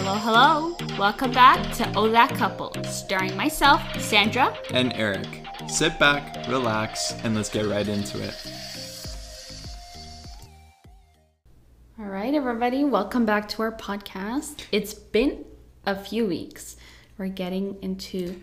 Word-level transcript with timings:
Hello, 0.00 0.14
hello. 0.14 0.76
Welcome 0.96 1.32
back 1.32 1.74
to 1.74 1.92
Oh 1.96 2.08
That 2.08 2.30
Couple, 2.36 2.72
starring 2.84 3.36
myself, 3.36 3.82
Sandra. 4.00 4.56
and 4.70 4.92
Eric. 4.94 5.26
Sit 5.68 5.98
back, 5.98 6.46
relax, 6.46 7.14
and 7.24 7.34
let's 7.34 7.48
get 7.48 7.66
right 7.66 7.86
into 7.86 8.22
it. 8.22 8.32
All 11.98 12.04
right, 12.06 12.32
everybody, 12.32 12.84
welcome 12.84 13.26
back 13.26 13.48
to 13.48 13.62
our 13.62 13.72
podcast. 13.72 14.62
It's 14.70 14.94
been 14.94 15.44
a 15.84 15.96
few 15.96 16.26
weeks. 16.26 16.76
We're 17.18 17.26
getting 17.26 17.76
into 17.82 18.40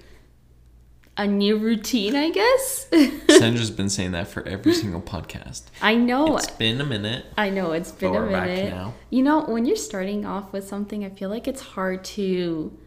a 1.18 1.26
new 1.26 1.58
routine, 1.58 2.16
I 2.16 2.30
guess. 2.30 2.88
Sandra's 3.30 3.72
been 3.72 3.90
saying 3.90 4.12
that 4.12 4.28
for 4.28 4.44
every 4.48 4.74
single 4.74 5.02
podcast. 5.02 5.64
I 5.82 5.96
know. 5.96 6.38
It's 6.38 6.52
been 6.52 6.82
a 6.82 6.86
minute. 6.86 7.26
I 7.38 7.50
know 7.50 7.72
it's 7.72 7.92
been 7.92 8.12
But 8.14 8.22
a 8.24 8.26
minute. 8.30 8.70
now. 8.74 8.94
You 9.10 9.24
know, 9.24 9.44
when 9.46 9.66
you're 9.66 9.78
starting 9.78 10.26
off 10.26 10.52
with 10.52 10.68
something, 10.68 11.06
I 11.06 11.10
feel 11.10 11.30
like 11.30 11.48
it's 11.48 11.62
hard 11.62 12.04
to 12.06 12.78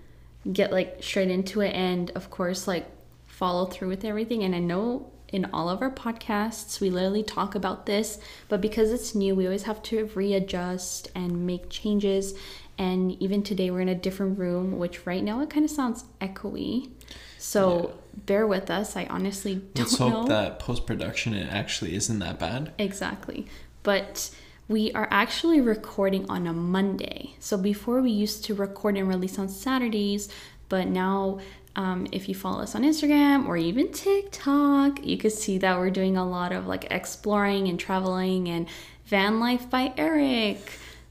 get 0.53 0.73
like 0.73 0.99
straight 1.03 1.31
into 1.31 1.61
it 1.61 1.75
and 1.75 2.11
of 2.13 2.31
course 2.31 2.67
like 2.67 2.87
follow 3.27 3.67
through 3.67 3.89
with 3.89 4.05
everything. 4.05 4.43
And 4.45 4.55
I 4.55 4.59
know 4.61 5.11
in 5.29 5.47
all 5.53 5.69
of 5.69 5.83
our 5.83 5.91
podcasts 5.91 6.81
we 6.81 6.91
literally 6.91 7.23
talk 7.23 7.55
about 7.55 7.87
this, 7.87 8.19
but 8.49 8.61
because 8.61 8.91
it's 8.91 9.15
new, 9.15 9.35
we 9.35 9.45
always 9.47 9.65
have 9.65 9.83
to 9.85 10.07
readjust 10.15 11.11
and 11.15 11.47
make 11.47 11.69
changes. 11.71 12.35
And 12.79 13.21
even 13.23 13.43
today 13.43 13.71
we're 13.71 13.81
in 13.81 13.89
a 13.89 13.95
different 13.95 14.39
room, 14.39 14.79
which 14.79 15.07
right 15.07 15.23
now 15.23 15.41
it 15.41 15.51
kind 15.51 15.65
of 15.65 15.71
sounds 15.71 16.05
echoey. 16.21 16.91
So 17.39 17.95
bear 18.27 18.47
with 18.47 18.71
us. 18.71 18.97
I 18.97 19.07
honestly 19.07 19.57
don't 19.75 19.79
Let's 19.87 20.01
know. 20.01 20.11
hope 20.11 20.29
that 20.29 20.59
post 20.59 20.87
production 20.87 21.35
it 21.35 21.53
actually 21.53 21.95
isn't 21.95 22.19
that 22.19 22.39
bad. 22.39 22.73
Exactly. 22.79 23.47
But 23.83 24.31
we 24.69 24.93
are 24.93 25.09
actually 25.11 25.61
recording 25.61 26.29
on 26.29 26.47
a 26.47 26.53
Monday. 26.53 27.35
So 27.39 27.57
before 27.57 28.03
we 28.03 28.11
used 28.11 28.45
to 28.47 28.55
record 28.55 28.97
and 28.97 29.09
release 29.09 29.39
on 29.39 29.49
Saturdays, 29.49 30.29
but 30.69 30.89
now 30.89 31.41
um, 31.77 32.07
if 32.13 32.29
you 32.29 32.35
follow 32.35 32.63
us 32.63 32.75
on 32.75 32.83
Instagram 32.83 33.47
or 33.47 33.57
even 33.57 33.93
TikTok, 33.93 35.05
you 35.05 35.17
could 35.17 35.33
see 35.33 35.59
that 35.59 35.79
we're 35.79 35.91
doing 35.91 36.17
a 36.17 36.29
lot 36.29 36.53
of 36.53 36.67
like 36.67 36.87
exploring 36.91 37.69
and 37.69 37.79
traveling 37.79 38.49
and 38.49 38.69
van 39.07 39.41
life 39.41 39.71
by 39.71 39.95
Eric 39.97 40.59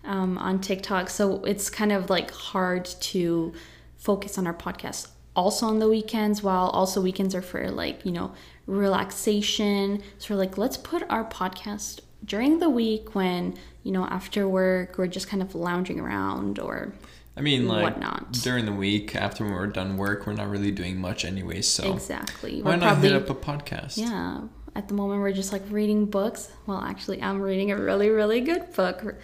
um, 0.03 0.37
on 0.37 0.59
TikTok. 0.59 1.09
So 1.09 1.43
it's 1.43 1.69
kind 1.69 1.91
of 1.91 2.09
like 2.09 2.31
hard 2.31 2.85
to 2.85 3.53
focus 3.97 4.37
on 4.37 4.45
our 4.45 4.53
podcast 4.53 5.07
also 5.37 5.67
on 5.67 5.77
the 5.79 5.87
weekends 5.87 6.41
while 6.43 6.67
also 6.79 6.99
weekends 6.99 7.33
are 7.35 7.41
for 7.41 7.69
like 7.71 8.03
you 8.05 8.11
know 8.11 8.31
relaxation 8.65 10.01
so 10.17 10.33
we're 10.33 10.39
like 10.39 10.57
let's 10.57 10.77
put 10.77 11.03
our 11.09 11.23
podcast 11.23 11.99
during 12.25 12.59
the 12.59 12.69
week 12.69 13.15
when 13.15 13.55
you 13.83 13.91
know 13.91 14.05
after 14.05 14.49
work 14.49 14.97
we're 14.97 15.07
just 15.07 15.27
kind 15.29 15.41
of 15.41 15.53
lounging 15.55 15.99
around 15.99 16.59
or 16.59 16.93
I 17.35 17.41
mean, 17.41 17.67
like 17.67 17.83
Whatnot. 17.83 18.31
during 18.31 18.65
the 18.65 18.71
week 18.71 19.15
after 19.15 19.45
we're 19.45 19.67
done 19.67 19.95
work, 19.95 20.25
we're 20.25 20.33
not 20.33 20.49
really 20.49 20.71
doing 20.71 20.99
much 20.99 21.23
anyway. 21.23 21.61
So 21.61 21.93
exactly 21.93 22.63
why 22.63 22.71
we're 22.71 22.77
not 22.77 22.97
hit 22.97 23.13
up 23.13 23.29
a 23.29 23.35
podcast? 23.35 23.95
yeah 23.97 24.41
at 24.75 24.87
the 24.87 24.95
moment 24.95 25.21
we're 25.21 25.31
just 25.33 25.53
like 25.53 25.61
reading 25.69 26.05
books 26.05 26.51
well 26.67 26.79
actually 26.81 27.19
i'm 27.21 27.39
reading 27.41 27.71
a 27.71 27.75
really 27.77 28.09
really 28.09 28.41
good 28.41 28.71
book 28.73 29.15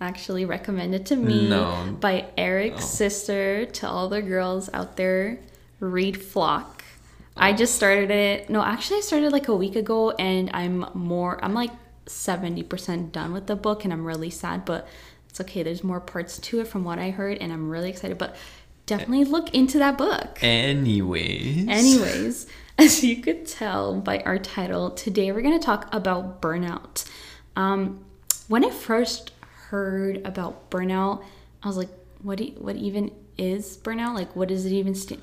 actually 0.00 0.44
recommended 0.44 1.04
to 1.06 1.16
me 1.16 1.48
No. 1.48 1.96
by 2.00 2.26
eric's 2.36 2.82
Oh. 2.84 2.86
sister 3.02 3.66
to 3.66 3.88
all 3.88 4.08
the 4.08 4.22
girls 4.22 4.68
out 4.72 4.96
there 4.96 5.38
read 5.80 6.20
flock 6.20 6.84
i 7.36 7.52
just 7.52 7.74
started 7.74 8.10
it 8.10 8.48
no 8.50 8.62
actually 8.62 8.98
i 8.98 9.00
started 9.00 9.32
like 9.32 9.48
a 9.48 9.56
week 9.56 9.76
ago 9.76 10.10
and 10.12 10.50
i'm 10.52 10.84
more 10.94 11.42
i'm 11.44 11.54
like 11.54 11.70
70% 12.06 13.12
done 13.12 13.32
with 13.32 13.46
the 13.46 13.54
book 13.54 13.84
and 13.84 13.92
i'm 13.92 14.04
really 14.04 14.30
sad 14.30 14.64
but 14.64 14.88
it's 15.28 15.40
okay 15.40 15.62
there's 15.62 15.84
more 15.84 16.00
parts 16.00 16.38
to 16.38 16.60
it 16.60 16.66
from 16.66 16.82
what 16.82 16.98
i 16.98 17.10
heard 17.10 17.38
and 17.38 17.52
i'm 17.52 17.70
really 17.70 17.88
excited 17.88 18.18
but 18.18 18.34
definitely 18.86 19.24
look 19.24 19.54
into 19.54 19.78
that 19.78 19.96
book 19.96 20.38
Anyways. 20.42 21.68
Anyways, 21.68 22.46
as 22.78 23.04
you 23.04 23.16
could 23.22 23.46
tell 23.46 24.00
by 24.00 24.18
our 24.20 24.38
title, 24.38 24.90
today 24.90 25.30
we're 25.32 25.42
going 25.42 25.58
to 25.58 25.64
talk 25.64 25.88
about 25.94 26.40
burnout. 26.42 27.08
Um, 27.56 28.04
when 28.48 28.64
I 28.64 28.70
first 28.70 29.32
heard 29.68 30.20
about 30.26 30.70
burnout, 30.70 31.22
I 31.62 31.68
was 31.68 31.76
like, 31.76 31.90
"What? 32.22 32.38
Do 32.38 32.44
what 32.58 32.76
even 32.76 33.12
is 33.38 33.76
burnout? 33.76 34.14
Like, 34.14 34.34
what 34.34 34.48
does 34.48 34.66
it 34.66 34.72
even 34.72 34.94
stand?" 34.94 35.22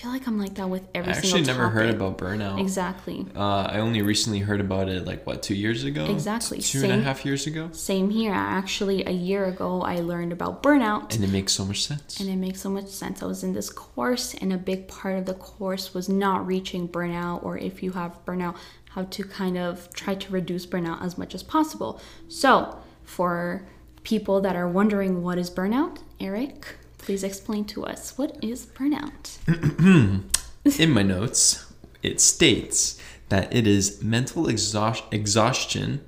I 0.00 0.02
feel 0.02 0.12
like 0.12 0.26
I'm 0.26 0.38
like 0.38 0.54
that 0.54 0.70
with 0.70 0.88
every 0.94 1.12
I 1.12 1.16
actually 1.16 1.42
never 1.42 1.68
heard 1.68 1.90
about 1.90 2.16
burnout. 2.16 2.58
Exactly. 2.58 3.26
Uh, 3.36 3.64
I 3.70 3.80
only 3.80 4.00
recently 4.00 4.38
heard 4.38 4.62
about 4.62 4.88
it 4.88 5.04
like 5.04 5.26
what 5.26 5.42
two 5.42 5.54
years 5.54 5.84
ago? 5.84 6.06
Exactly. 6.06 6.58
Two 6.62 6.82
and 6.84 6.92
a 6.92 7.02
half 7.02 7.26
years 7.26 7.46
ago. 7.46 7.68
Same 7.72 8.08
here. 8.08 8.32
Actually, 8.32 9.04
a 9.04 9.10
year 9.10 9.44
ago, 9.44 9.82
I 9.82 9.96
learned 9.96 10.32
about 10.32 10.62
burnout. 10.62 11.14
And 11.14 11.22
it 11.22 11.28
makes 11.28 11.52
so 11.52 11.66
much 11.66 11.84
sense. 11.84 12.18
And 12.18 12.30
it 12.30 12.36
makes 12.36 12.62
so 12.62 12.70
much 12.70 12.86
sense. 12.86 13.22
I 13.22 13.26
was 13.26 13.44
in 13.44 13.52
this 13.52 13.68
course, 13.68 14.32
and 14.32 14.54
a 14.54 14.56
big 14.56 14.88
part 14.88 15.18
of 15.18 15.26
the 15.26 15.34
course 15.34 15.92
was 15.92 16.08
not 16.08 16.46
reaching 16.46 16.88
burnout, 16.88 17.44
or 17.44 17.58
if 17.58 17.82
you 17.82 17.92
have 17.92 18.24
burnout, 18.24 18.56
how 18.92 19.02
to 19.02 19.22
kind 19.22 19.58
of 19.58 19.92
try 19.92 20.14
to 20.14 20.32
reduce 20.32 20.64
burnout 20.64 21.04
as 21.04 21.18
much 21.18 21.34
as 21.34 21.42
possible. 21.42 22.00
So, 22.26 22.78
for 23.04 23.68
people 24.02 24.40
that 24.40 24.56
are 24.56 24.66
wondering 24.66 25.22
what 25.22 25.36
is 25.36 25.50
burnout, 25.50 25.98
Eric, 26.18 26.76
please 27.02 27.24
explain 27.24 27.64
to 27.66 27.84
us 27.84 28.16
what 28.16 28.36
is 28.42 28.66
burnout? 28.66 29.38
In 30.78 30.90
my 30.90 31.02
notes, 31.02 31.72
it 32.02 32.20
states 32.20 33.00
that 33.28 33.52
it 33.54 33.66
is 33.66 34.02
mental 34.02 34.48
exhaust- 34.48 35.04
exhaustion 35.12 36.00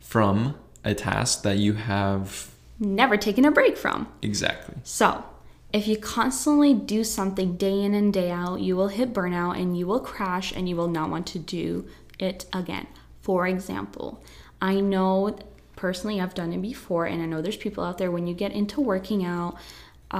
from 0.00 0.54
a 0.84 0.94
task 0.94 1.42
that 1.42 1.58
you 1.58 1.74
have 1.74 2.50
Never 2.78 3.16
taken 3.16 3.44
a 3.44 3.50
break 3.50 3.76
from. 3.76 4.06
exactly. 4.22 4.74
So, 4.84 5.24
if 5.72 5.88
you 5.88 5.96
constantly 5.96 6.74
do 6.74 7.02
something 7.04 7.56
day 7.56 7.82
in 7.82 7.94
and 7.94 8.12
day 8.12 8.30
out, 8.30 8.60
you 8.60 8.76
will 8.76 8.88
hit 8.88 9.12
burnout 9.12 9.60
and 9.60 9.76
you 9.76 9.86
will 9.86 10.00
crash 10.00 10.52
and 10.54 10.68
you 10.68 10.76
will 10.76 10.88
not 10.88 11.10
want 11.10 11.26
to 11.28 11.38
do 11.38 11.86
it 12.18 12.44
again. 12.52 12.86
For 13.22 13.46
example, 13.46 14.22
I 14.60 14.80
know 14.80 15.36
personally 15.74 16.20
I've 16.20 16.34
done 16.34 16.52
it 16.52 16.62
before, 16.62 17.06
and 17.06 17.20
I 17.22 17.26
know 17.26 17.42
there's 17.42 17.56
people 17.56 17.82
out 17.84 17.98
there 17.98 18.10
when 18.10 18.26
you 18.26 18.34
get 18.34 18.52
into 18.52 18.80
working 18.80 19.24
out, 19.24 19.56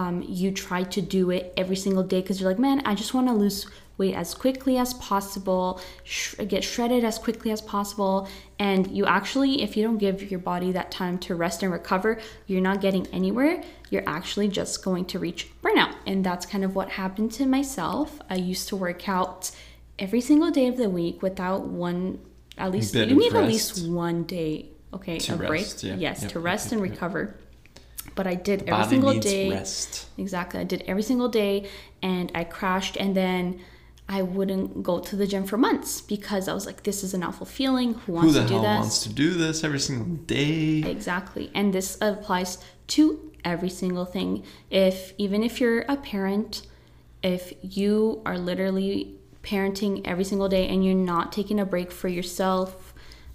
um, 0.01 0.23
you 0.41 0.49
try 0.53 0.83
to 0.97 1.01
do 1.01 1.31
it 1.31 1.45
every 1.57 1.75
single 1.85 2.03
day 2.03 2.21
because 2.21 2.39
you're 2.39 2.51
like, 2.51 2.59
man, 2.69 2.79
I 2.85 2.95
just 2.95 3.15
want 3.15 3.27
to 3.29 3.33
lose 3.33 3.67
weight 3.97 4.15
as 4.15 4.35
quickly 4.35 4.77
as 4.77 4.93
possible, 5.11 5.81
sh- 6.05 6.35
get 6.49 6.63
shredded 6.63 7.03
as 7.03 7.19
quickly 7.19 7.51
as 7.51 7.63
possible. 7.63 8.29
And 8.59 8.83
you 8.91 9.07
actually, 9.07 9.63
if 9.63 9.75
you 9.75 9.83
don't 9.83 9.97
give 9.97 10.31
your 10.31 10.39
body 10.53 10.71
that 10.73 10.91
time 10.91 11.17
to 11.21 11.35
rest 11.35 11.63
and 11.63 11.73
recover, 11.73 12.21
you're 12.47 12.61
not 12.61 12.83
getting 12.83 13.07
anywhere. 13.07 13.63
You're 13.89 14.07
actually 14.07 14.49
just 14.49 14.85
going 14.85 15.07
to 15.07 15.19
reach 15.19 15.49
burnout. 15.63 15.95
And 16.07 16.23
that's 16.23 16.45
kind 16.45 16.63
of 16.63 16.75
what 16.75 16.91
happened 16.91 17.33
to 17.39 17.47
myself. 17.47 18.21
I 18.29 18.35
used 18.35 18.69
to 18.69 18.77
work 18.77 19.09
out 19.09 19.51
every 19.99 20.21
single 20.21 20.51
day 20.51 20.67
of 20.67 20.77
the 20.77 20.91
week 20.91 21.23
without 21.23 21.63
one, 21.67 22.19
at 22.59 22.71
least, 22.71 22.95
you 22.95 23.07
need 23.07 23.35
at 23.35 23.49
least 23.49 23.89
one 23.89 24.25
day, 24.25 24.67
okay, 24.93 25.19
To 25.21 25.35
a 25.35 25.37
break. 25.37 25.67
yeah. 25.83 25.97
Yes, 25.97 26.21
Yep, 26.21 26.33
to 26.33 26.39
rest 26.41 26.73
and 26.73 26.83
recover. 26.83 27.35
But 28.15 28.27
I 28.27 28.35
did 28.35 28.61
every 28.63 28.71
Body 28.73 28.89
single 28.89 29.19
day. 29.21 29.51
rest. 29.51 30.07
Exactly. 30.19 30.61
I 30.61 30.65
did 30.65 30.85
every 30.87 31.03
single 31.03 31.29
day 31.29 31.69
and 32.03 32.33
I 32.35 32.45
crashed 32.45 32.97
and 32.97 33.15
then 33.15 33.61
I 34.09 34.23
wouldn't 34.23 34.83
go 34.83 35.01
to 35.01 35.17
the 35.17 35.27
gym 35.27 35.45
for 35.45 35.57
months 35.59 36.01
because 36.01 36.49
I 36.49 36.55
was 36.55 36.65
like, 36.65 36.85
this 36.85 37.03
is 37.03 37.13
an 37.13 37.23
awful 37.23 37.45
feeling. 37.47 37.95
Who 37.95 38.01
Who 38.01 38.13
wants 38.13 38.35
the 38.35 38.43
to 38.43 38.47
do 38.49 38.55
hell 38.55 38.63
this? 38.63 38.79
wants 38.79 39.03
to 39.03 39.09
do 39.13 39.35
this 39.35 39.65
every 39.65 39.81
single 39.81 40.07
day? 40.25 40.89
Exactly. 40.89 41.51
And 41.55 41.73
this 41.75 41.99
applies 42.01 42.59
to 42.89 43.33
every 43.45 43.69
single 43.69 44.05
thing. 44.05 44.45
If 44.71 45.13
even 45.19 45.43
if 45.43 45.61
you're 45.61 45.81
a 45.89 45.97
parent, 45.97 46.67
if 47.23 47.53
you 47.63 48.23
are 48.25 48.39
literally 48.39 49.17
parenting 49.43 50.03
every 50.05 50.25
single 50.25 50.49
day 50.49 50.69
and 50.69 50.85
you're 50.85 50.95
not 50.95 51.33
taking 51.33 51.59
a 51.61 51.65
break 51.67 51.91
for 51.93 52.09
yourself, 52.09 52.86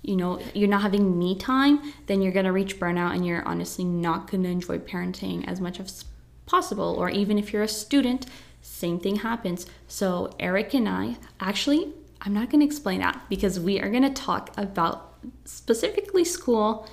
you 0.01 0.15
know, 0.15 0.39
you're 0.53 0.69
not 0.69 0.81
having 0.81 1.17
me 1.17 1.37
time, 1.37 1.93
then 2.07 2.21
you're 2.21 2.31
going 2.31 2.45
to 2.45 2.51
reach 2.51 2.79
burnout 2.79 3.13
and 3.13 3.25
you're 3.25 3.47
honestly 3.47 3.85
not 3.85 4.29
going 4.29 4.43
to 4.43 4.49
enjoy 4.49 4.79
parenting 4.79 5.47
as 5.47 5.61
much 5.61 5.79
as 5.79 6.05
possible. 6.45 6.95
Or 6.97 7.09
even 7.09 7.37
if 7.37 7.53
you're 7.53 7.63
a 7.63 7.67
student, 7.67 8.25
same 8.61 8.99
thing 8.99 9.17
happens. 9.17 9.65
So, 9.87 10.33
Eric 10.39 10.73
and 10.73 10.89
I 10.89 11.17
actually, 11.39 11.93
I'm 12.21 12.33
not 12.33 12.49
going 12.49 12.61
to 12.61 12.65
explain 12.65 12.99
that 12.99 13.21
because 13.29 13.59
we 13.59 13.79
are 13.79 13.89
going 13.89 14.03
to 14.03 14.09
talk 14.09 14.51
about 14.57 15.15
specifically 15.45 16.23
school 16.23 16.87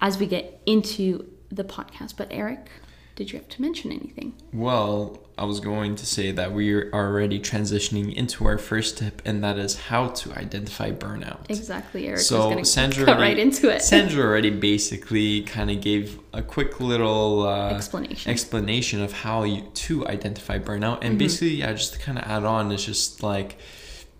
as 0.00 0.18
we 0.18 0.26
get 0.26 0.60
into 0.66 1.28
the 1.50 1.64
podcast. 1.64 2.16
But, 2.16 2.28
Eric, 2.30 2.68
did 3.16 3.32
you 3.32 3.38
have 3.38 3.48
to 3.50 3.62
mention 3.62 3.92
anything? 3.92 4.34
Well, 4.52 5.18
I 5.36 5.44
was 5.44 5.60
going 5.60 5.96
to 5.96 6.06
say 6.06 6.30
that 6.32 6.52
we 6.52 6.72
are 6.72 6.90
already 6.92 7.38
transitioning 7.40 8.14
into 8.14 8.46
our 8.46 8.58
first 8.58 8.98
tip, 8.98 9.20
and 9.24 9.42
that 9.44 9.58
is 9.58 9.78
how 9.88 10.08
to 10.08 10.32
identify 10.34 10.90
burnout. 10.92 11.40
Exactly, 11.50 12.06
Eric 12.06 12.20
So 12.20 12.62
Sandra 12.62 13.04
cut 13.06 13.16
already, 13.16 13.32
right 13.34 13.38
into 13.38 13.68
it. 13.74 13.82
Sandra 13.82 14.22
already 14.24 14.50
basically 14.50 15.42
kind 15.42 15.70
of 15.70 15.80
gave 15.80 16.18
a 16.32 16.42
quick 16.42 16.80
little 16.80 17.46
uh, 17.46 17.70
Explanation. 17.70 18.30
explanation 18.30 19.02
of 19.02 19.12
how 19.12 19.42
you 19.44 19.62
to 19.74 20.06
identify 20.06 20.58
burnout, 20.58 20.96
Mm-hmm. 20.98 21.04
and 21.06 21.18
basically, 21.18 21.54
yeah, 21.56 21.72
just 21.72 21.94
to 21.94 21.98
kind 21.98 22.18
of 22.18 22.24
add 22.24 22.44
on, 22.44 22.70
it's 22.72 22.84
just 22.84 23.22
like 23.22 23.56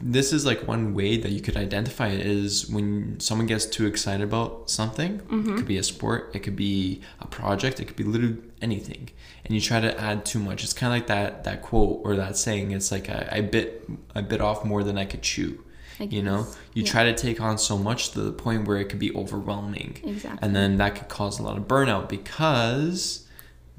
this 0.04 0.32
is 0.32 0.44
like 0.44 0.66
one 0.66 0.94
way 0.94 1.16
that 1.16 1.30
you 1.30 1.40
could 1.40 1.56
identify 1.56 2.08
it 2.08 2.26
is 2.26 2.68
when 2.68 3.20
someone 3.20 3.46
gets 3.46 3.64
too 3.66 3.86
excited 3.86 4.24
about 4.24 4.68
something. 4.68 5.20
It 5.30 5.56
could 5.56 5.66
be 5.66 5.78
a 5.78 5.82
sport, 5.82 6.30
it 6.34 6.40
could 6.40 6.56
be 6.56 7.00
a 7.20 7.26
project, 7.26 7.78
it 7.78 7.84
could 7.86 7.96
be 7.96 8.02
literally 8.04 8.38
anything, 8.60 9.10
and 9.44 9.54
you 9.54 9.60
try 9.60 9.80
to 9.80 9.96
add 10.00 10.24
too 10.24 10.38
much. 10.40 10.64
It's 10.64 10.72
kind 10.72 10.92
of 10.92 10.96
like 10.98 11.06
that 11.06 11.44
that 11.44 11.62
quote 11.62 12.00
or 12.04 12.16
that 12.16 12.36
saying. 12.36 12.72
It's 12.72 12.90
like 12.90 13.08
I, 13.08 13.28
I 13.32 13.40
bit 13.42 13.88
I 14.14 14.20
bit 14.22 14.40
off 14.40 14.64
more 14.64 14.82
than 14.82 14.98
I 14.98 15.04
could 15.04 15.22
chew. 15.22 15.62
I 16.00 16.04
You 16.04 16.22
know, 16.22 16.46
you 16.74 16.82
Yeah. 16.82 16.90
try 16.90 17.04
to 17.04 17.14
take 17.14 17.40
on 17.40 17.58
so 17.58 17.78
much 17.78 18.10
to 18.12 18.20
the 18.22 18.32
point 18.32 18.66
where 18.66 18.78
it 18.78 18.86
could 18.88 18.98
be 18.98 19.14
overwhelming, 19.14 20.00
Exactly. 20.04 20.38
and 20.42 20.56
then 20.56 20.78
that 20.78 20.96
could 20.96 21.08
cause 21.08 21.38
a 21.38 21.42
lot 21.42 21.56
of 21.58 21.68
burnout 21.68 22.08
because 22.08 23.28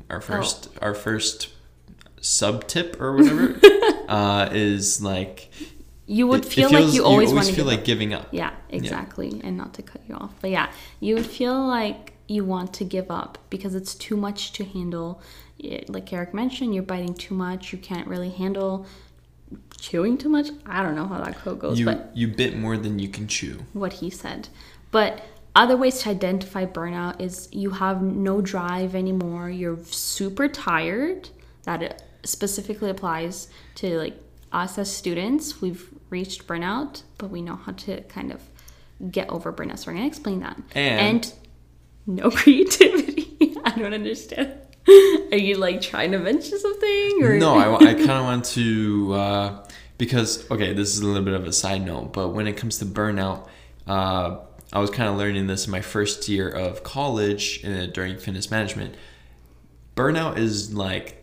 our 0.09 0.21
first 0.21 0.69
our 0.81 0.93
first 0.93 1.49
sub 2.21 2.67
tip 2.67 3.01
or 3.01 3.15
whatever 3.17 3.59
uh, 4.07 4.47
is 4.53 5.01
like 5.01 5.49
You 6.05 6.27
would 6.27 6.41
it- 6.41 6.47
it 6.47 6.53
feel 6.53 6.69
like 6.69 6.79
feels- 6.83 6.95
you 6.95 7.03
always, 7.05 7.27
want 7.29 7.39
always 7.39 7.47
to 7.47 7.53
feel 7.55 7.65
give 7.65 7.71
like 7.71 7.79
up. 7.79 7.85
giving 7.85 8.13
up. 8.13 8.27
Yeah, 8.31 8.51
exactly. 8.69 9.39
And 9.43 9.57
not 9.57 9.73
to 9.75 9.81
cut 9.81 10.01
you 10.07 10.15
off. 10.15 10.31
But 10.41 10.49
yeah, 10.51 10.69
you 10.99 11.15
would 11.15 11.25
feel 11.25 11.65
like 11.65 12.13
you 12.27 12.43
want 12.45 12.73
to 12.73 12.83
give 12.83 13.09
up 13.11 13.37
because 13.49 13.73
it's 13.75 13.95
too 13.95 14.17
much 14.17 14.51
to 14.53 14.63
handle. 14.65 15.21
It- 15.59 15.89
like 15.89 16.11
Eric 16.11 16.33
mentioned, 16.33 16.73
you're 16.73 16.83
biting 16.83 17.13
too 17.13 17.33
much. 17.35 17.71
You 17.71 17.79
can't 17.79 18.07
really 18.07 18.29
handle 18.29 18.85
chewing 19.79 20.17
too 20.17 20.29
much. 20.29 20.47
I 20.65 20.81
don't 20.83 20.95
know 20.95 21.07
how 21.07 21.19
that 21.23 21.39
quote 21.41 21.59
goes, 21.59 21.79
You 21.79 21.85
but 21.85 22.11
you 22.15 22.27
bit 22.27 22.57
more 22.57 22.77
than 22.77 22.99
you 22.99 23.07
can 23.07 23.27
chew. 23.27 23.59
what 23.73 23.93
he 23.93 24.09
said. 24.09 24.49
But 24.91 25.21
other 25.55 25.77
ways 25.77 25.99
to 26.01 26.09
identify 26.09 26.65
burnout 26.65 27.21
is 27.21 27.47
you 27.51 27.71
have 27.71 28.01
no 28.01 28.41
drive 28.41 28.95
anymore. 28.95 29.49
You're 29.49 29.77
super 29.85 30.47
tired. 30.47 31.29
That 31.63 31.81
it 31.83 32.03
specifically 32.25 32.89
applies 32.89 33.47
to 33.75 33.97
like 33.97 34.19
us 34.53 34.77
as 34.77 34.93
students. 34.95 35.61
We've 35.61 35.89
reached 36.09 36.47
burnout, 36.47 37.03
but 37.17 37.29
we 37.29 37.41
know 37.41 37.55
how 37.55 37.71
to 37.71 38.01
kind 38.03 38.31
of 38.31 38.41
get 39.11 39.29
over 39.29 39.51
burnout. 39.51 39.79
So 39.79 39.91
we're 39.91 39.95
gonna 39.95 40.07
explain 40.07 40.39
that. 40.41 40.61
And- 40.75 41.33
no 42.05 42.29
creativity. 42.31 43.55
I 43.63 43.71
don't 43.77 43.93
understand. 43.93 44.53
Are 45.31 45.37
you 45.37 45.55
like 45.57 45.81
trying 45.81 46.11
to 46.11 46.19
mention 46.19 46.59
something 46.59 47.23
or 47.23 47.37
No, 47.37 47.55
I, 47.55 47.73
I 47.75 47.93
kind 47.93 48.11
of 48.11 48.23
want 48.25 48.45
to 48.45 49.13
uh, 49.13 49.67
because 49.97 50.49
okay, 50.51 50.73
this 50.73 50.93
is 50.93 50.99
a 50.99 51.07
little 51.07 51.23
bit 51.23 51.33
of 51.33 51.45
a 51.45 51.53
side 51.53 51.85
note, 51.85 52.11
but 52.13 52.29
when 52.29 52.47
it 52.47 52.57
comes 52.57 52.79
to 52.79 52.85
burnout, 52.85 53.47
uh, 53.87 54.39
I 54.73 54.79
was 54.79 54.89
kind 54.89 55.07
of 55.09 55.15
learning 55.15 55.47
this 55.47 55.65
in 55.65 55.71
my 55.71 55.81
first 55.81 56.27
year 56.27 56.49
of 56.49 56.83
college 56.83 57.63
uh, 57.63 57.85
during 57.85 58.17
fitness 58.17 58.51
management. 58.51 58.95
Burnout 59.95 60.37
is 60.37 60.73
like 60.73 61.22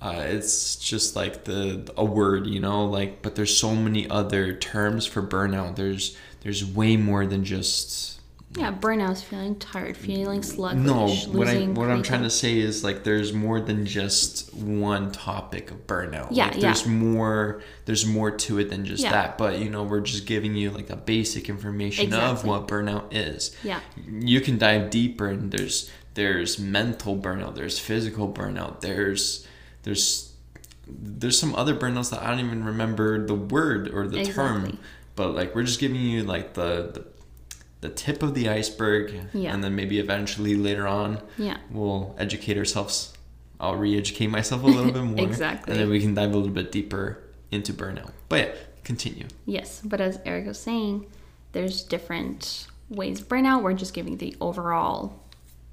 uh, 0.00 0.22
it's 0.26 0.76
just 0.76 1.16
like 1.16 1.44
the 1.44 1.92
a 1.96 2.04
word, 2.04 2.46
you 2.46 2.60
know, 2.60 2.84
like 2.84 3.22
but 3.22 3.34
there's 3.34 3.56
so 3.56 3.74
many 3.74 4.08
other 4.08 4.52
terms 4.54 5.06
for 5.06 5.22
burnout. 5.22 5.76
There's 5.76 6.16
there's 6.42 6.64
way 6.64 6.96
more 6.96 7.26
than 7.26 7.44
just 7.44 8.18
yeah, 8.56 8.72
burnout 8.72 9.12
is 9.12 9.22
feeling 9.22 9.56
tired, 9.56 9.96
feeling 9.96 10.42
sluggish, 10.42 10.82
no, 10.82 11.08
what 11.36 11.48
I 11.48 11.66
what 11.66 11.90
I'm 11.90 12.02
trying 12.02 12.22
to 12.22 12.30
say 12.30 12.58
is 12.58 12.82
like 12.82 13.04
there's 13.04 13.32
more 13.32 13.60
than 13.60 13.84
just 13.84 14.54
one 14.54 15.12
topic 15.12 15.70
of 15.70 15.86
burnout. 15.86 16.28
Yeah, 16.30 16.46
like, 16.46 16.54
yeah. 16.54 16.60
there's 16.60 16.86
more 16.86 17.62
there's 17.84 18.06
more 18.06 18.30
to 18.30 18.58
it 18.58 18.70
than 18.70 18.86
just 18.86 19.02
Yeah. 19.02 19.12
that. 19.12 19.36
But 19.36 19.58
you 19.58 19.68
know, 19.68 19.82
we're 19.82 20.00
just 20.00 20.26
giving 20.26 20.54
you 20.54 20.70
like 20.70 20.86
the 20.86 20.96
basic 20.96 21.50
information 21.50 22.14
of 22.14 22.44
what 22.44 22.66
burnout 22.68 23.08
is. 23.10 23.54
Yeah. 23.62 23.80
You 24.08 24.40
can 24.40 24.56
dive 24.56 24.88
deeper 24.90 25.28
and 25.28 25.50
there's 25.52 25.90
there's 26.14 26.58
mental 26.58 27.16
burnout, 27.18 27.54
there's 27.54 27.78
physical 27.78 28.32
burnout, 28.32 28.80
there's 28.80 29.46
there's 29.88 30.32
there's 30.86 31.38
some 31.38 31.54
other 31.54 31.74
burnouts 31.74 32.10
that 32.10 32.22
I 32.22 32.28
don't 32.30 32.40
even 32.44 32.62
remember 32.64 33.26
the 33.26 33.34
word 33.34 33.88
or 33.92 34.06
the 34.06 34.24
term. 34.24 34.78
But 35.16 35.34
like 35.34 35.54
we're 35.54 35.64
just 35.64 35.80
giving 35.80 35.96
you 36.00 36.22
like 36.22 36.54
the, 36.54 36.90
the 36.94 37.04
the 37.80 37.88
tip 37.88 38.22
of 38.22 38.34
the 38.34 38.48
iceberg 38.48 39.14
Yeah. 39.32 39.52
and 39.54 39.62
then 39.64 39.74
maybe 39.74 39.98
eventually 39.98 40.54
later 40.56 40.86
on 40.86 41.20
Yeah. 41.36 41.58
we'll 41.70 42.14
educate 42.18 42.56
ourselves 42.58 43.12
i'll 43.60 43.76
re-educate 43.76 44.26
myself 44.28 44.62
a 44.64 44.66
little 44.66 44.90
bit 44.92 45.02
more 45.14 45.24
Exactly. 45.24 45.72
and 45.72 45.80
then 45.80 45.88
we 45.88 46.00
can 46.00 46.12
dive 46.14 46.32
a 46.32 46.36
little 46.36 46.52
bit 46.52 46.72
deeper 46.72 47.22
into 47.52 47.72
burnout 47.72 48.10
but 48.28 48.38
yeah 48.40 48.54
continue 48.84 49.26
Yes, 49.46 49.80
but 49.84 50.00
as 50.00 50.18
Eric 50.24 50.46
was 50.46 50.58
saying, 50.58 51.06
there's 51.52 51.82
different 51.82 52.66
ways 52.88 53.20
of 53.20 53.28
burnout. 53.28 53.62
We're 53.62 53.74
just 53.74 53.92
giving 53.94 54.16
the 54.16 54.34
overall 54.40 55.22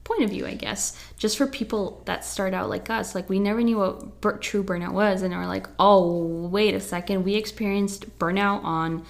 point 0.05 0.23
of 0.23 0.29
view, 0.29 0.45
I 0.47 0.53
guess. 0.53 0.97
Just 1.17 1.37
for 1.37 1.47
people 1.47 2.01
that 2.05 2.23
start 2.23 2.53
out 2.53 2.69
like 2.69 2.89
us, 2.89 3.13
like 3.13 3.27
we 3.27 3.39
never 3.39 3.61
knew 3.61 3.77
what 3.77 4.21
bur- 4.21 4.37
true 4.37 4.63
burnout 4.63 4.93
was, 4.93 5.21
and 5.21 5.33
we're 5.33 5.45
like, 5.45 5.67
oh, 5.77 6.47
wait 6.47 6.73
a 6.73 6.79
second, 6.79 7.25
we 7.25 7.35
experienced 7.35 8.17
burnout 8.17 8.63
on 8.63 9.03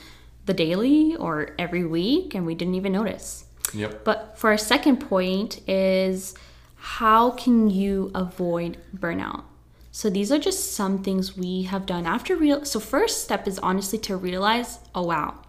the 0.47 0.53
daily 0.53 1.15
or 1.15 1.53
every 1.59 1.85
week, 1.85 2.33
and 2.33 2.45
we 2.45 2.55
didn't 2.55 2.75
even 2.75 2.93
notice. 2.93 3.45
yep 3.73 4.03
But 4.03 4.37
for 4.39 4.49
our 4.49 4.57
second 4.57 4.97
point 4.97 5.67
is 5.69 6.33
how 6.75 7.31
can 7.31 7.69
you 7.69 8.11
avoid 8.15 8.77
burnout? 8.95 9.43
So 9.91 10.09
these 10.09 10.31
are 10.31 10.39
just 10.39 10.73
some 10.73 11.03
things 11.03 11.37
we 11.37 11.63
have 11.63 11.85
done 11.85 12.05
after 12.05 12.35
real 12.35 12.65
so 12.65 12.79
first 12.79 13.23
step 13.23 13.47
is 13.47 13.59
honestly 13.59 13.99
to 13.99 14.15
realize, 14.15 14.79
oh 14.93 15.03
wow, 15.03 15.41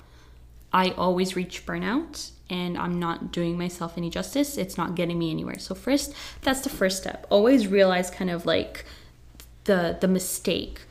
I 0.73 0.91
always 0.91 1.37
reach 1.37 1.67
burnout 1.67 2.31
and 2.49 2.79
I'm 2.79 2.99
not 2.99 3.33
doing 3.33 3.59
myself 3.59 3.95
any 3.97 4.11
justice. 4.11 4.57
It's 4.57 4.77
not 4.77 4.95
getting 4.95 5.19
me 5.19 5.31
anywhere. 5.31 5.59
So 5.59 5.75
first, 5.75 6.15
that's 6.43 6.61
the 6.61 6.71
first 6.71 6.99
step. 6.99 7.27
Always 7.31 7.67
realize 7.67 8.11
kind 8.11 8.31
of 8.31 8.47
like 8.47 8.85
the 9.65 9.97
the 10.01 10.09
mistake. 10.09 10.83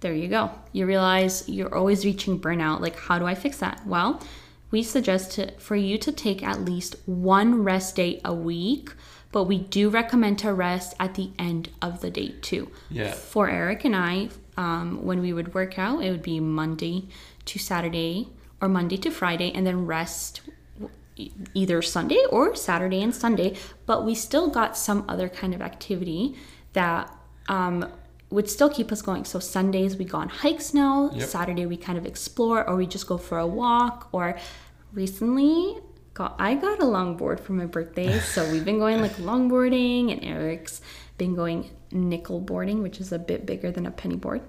There 0.00 0.14
you 0.14 0.28
go. 0.28 0.52
You 0.72 0.86
realize 0.86 1.48
you're 1.48 1.74
always 1.74 2.04
reaching 2.04 2.38
burnout. 2.38 2.80
Like, 2.80 2.96
how 2.96 3.18
do 3.18 3.26
I 3.26 3.34
fix 3.34 3.58
that? 3.58 3.84
Well, 3.84 4.22
we 4.70 4.82
suggest 4.82 5.32
to, 5.32 5.50
for 5.58 5.74
you 5.74 5.98
to 5.98 6.12
take 6.12 6.42
at 6.42 6.64
least 6.64 6.94
one 7.06 7.64
rest 7.64 7.96
day 7.96 8.20
a 8.24 8.32
week, 8.32 8.92
but 9.32 9.44
we 9.44 9.58
do 9.58 9.88
recommend 9.88 10.38
to 10.40 10.52
rest 10.52 10.94
at 11.00 11.14
the 11.14 11.30
end 11.38 11.70
of 11.82 12.00
the 12.00 12.10
day 12.10 12.34
too. 12.42 12.70
Yeah. 12.90 13.12
For 13.12 13.48
Eric 13.48 13.84
and 13.84 13.96
I, 13.96 14.28
um, 14.56 15.04
when 15.04 15.20
we 15.20 15.32
would 15.32 15.54
work 15.54 15.78
out, 15.78 16.04
it 16.04 16.10
would 16.10 16.22
be 16.22 16.38
Monday 16.38 17.08
to 17.46 17.58
Saturday 17.58 18.28
or 18.60 18.68
Monday 18.68 18.96
to 18.98 19.10
Friday, 19.10 19.52
and 19.52 19.66
then 19.66 19.86
rest 19.86 20.42
either 21.54 21.82
Sunday 21.82 22.22
or 22.30 22.54
Saturday 22.54 23.02
and 23.02 23.14
Sunday, 23.14 23.56
but 23.86 24.04
we 24.04 24.14
still 24.14 24.48
got 24.48 24.76
some 24.76 25.04
other 25.08 25.28
kind 25.28 25.54
of 25.54 25.60
activity 25.60 26.36
that 26.72 27.12
um, 27.48 27.90
would 28.30 28.48
still 28.48 28.68
keep 28.68 28.92
us 28.92 29.02
going. 29.02 29.24
So 29.24 29.38
Sundays 29.38 29.96
we 29.96 30.04
go 30.04 30.18
on 30.18 30.28
hikes 30.28 30.74
now. 30.74 31.10
Yep. 31.12 31.28
Saturday 31.28 31.66
we 31.66 31.76
kind 31.76 31.98
of 31.98 32.06
explore, 32.06 32.68
or 32.68 32.76
we 32.76 32.86
just 32.86 33.06
go 33.06 33.18
for 33.18 33.38
a 33.38 33.46
walk. 33.46 34.08
Or 34.12 34.38
recently, 34.92 35.78
got 36.14 36.36
I 36.38 36.54
got 36.54 36.80
a 36.80 36.84
longboard 36.84 37.40
for 37.40 37.52
my 37.52 37.66
birthday, 37.66 38.18
so 38.34 38.50
we've 38.50 38.64
been 38.64 38.78
going 38.78 39.00
like 39.00 39.16
longboarding, 39.16 40.12
and 40.12 40.22
Eric's 40.24 40.80
been 41.16 41.34
going 41.34 41.70
nickel 41.90 42.40
boarding, 42.40 42.82
which 42.82 43.00
is 43.00 43.12
a 43.12 43.18
bit 43.18 43.46
bigger 43.46 43.70
than 43.70 43.86
a 43.86 43.90
penny 43.90 44.16
board. 44.16 44.42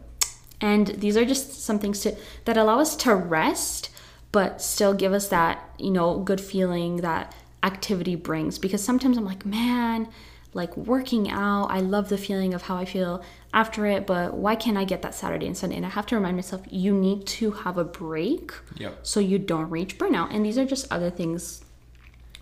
And 0.61 0.87
these 0.87 1.15
are 1.15 1.25
just 1.25 1.63
some 1.63 1.79
things 1.79 2.01
to 2.01 2.15
that 2.45 2.57
allow 2.57 2.79
us 2.79 2.95
to 2.97 3.15
rest, 3.15 3.89
but 4.31 4.61
still 4.61 4.93
give 4.93 5.13
us 5.13 5.27
that, 5.29 5.67
you 5.77 5.91
know, 5.91 6.19
good 6.19 6.41
feeling 6.41 6.97
that 6.97 7.33
activity 7.63 8.15
brings. 8.15 8.57
Because 8.59 8.83
sometimes 8.83 9.17
I'm 9.17 9.25
like, 9.25 9.45
man, 9.45 10.07
like 10.53 10.75
working 10.77 11.29
out, 11.29 11.65
I 11.65 11.79
love 11.79 12.09
the 12.09 12.17
feeling 12.17 12.53
of 12.53 12.63
how 12.63 12.75
I 12.77 12.85
feel 12.85 13.23
after 13.53 13.85
it, 13.85 14.05
but 14.07 14.35
why 14.35 14.55
can't 14.55 14.77
I 14.77 14.83
get 14.83 15.01
that 15.01 15.13
Saturday 15.15 15.45
and 15.47 15.57
Sunday? 15.57 15.75
And 15.77 15.85
I 15.85 15.89
have 15.89 16.05
to 16.07 16.15
remind 16.15 16.37
myself, 16.37 16.61
you 16.69 16.93
need 16.93 17.25
to 17.27 17.51
have 17.51 17.77
a 17.77 17.83
break 17.83 18.51
Yep. 18.77 18.99
so 19.03 19.19
you 19.19 19.39
don't 19.39 19.69
reach 19.69 19.97
burnout. 19.97 20.33
And 20.33 20.45
these 20.45 20.57
are 20.57 20.65
just 20.65 20.91
other 20.91 21.09
things 21.09 21.63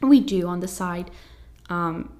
we 0.02 0.20
do 0.20 0.48
on 0.48 0.60
the 0.60 0.68
side 0.68 1.10
um, 1.70 2.14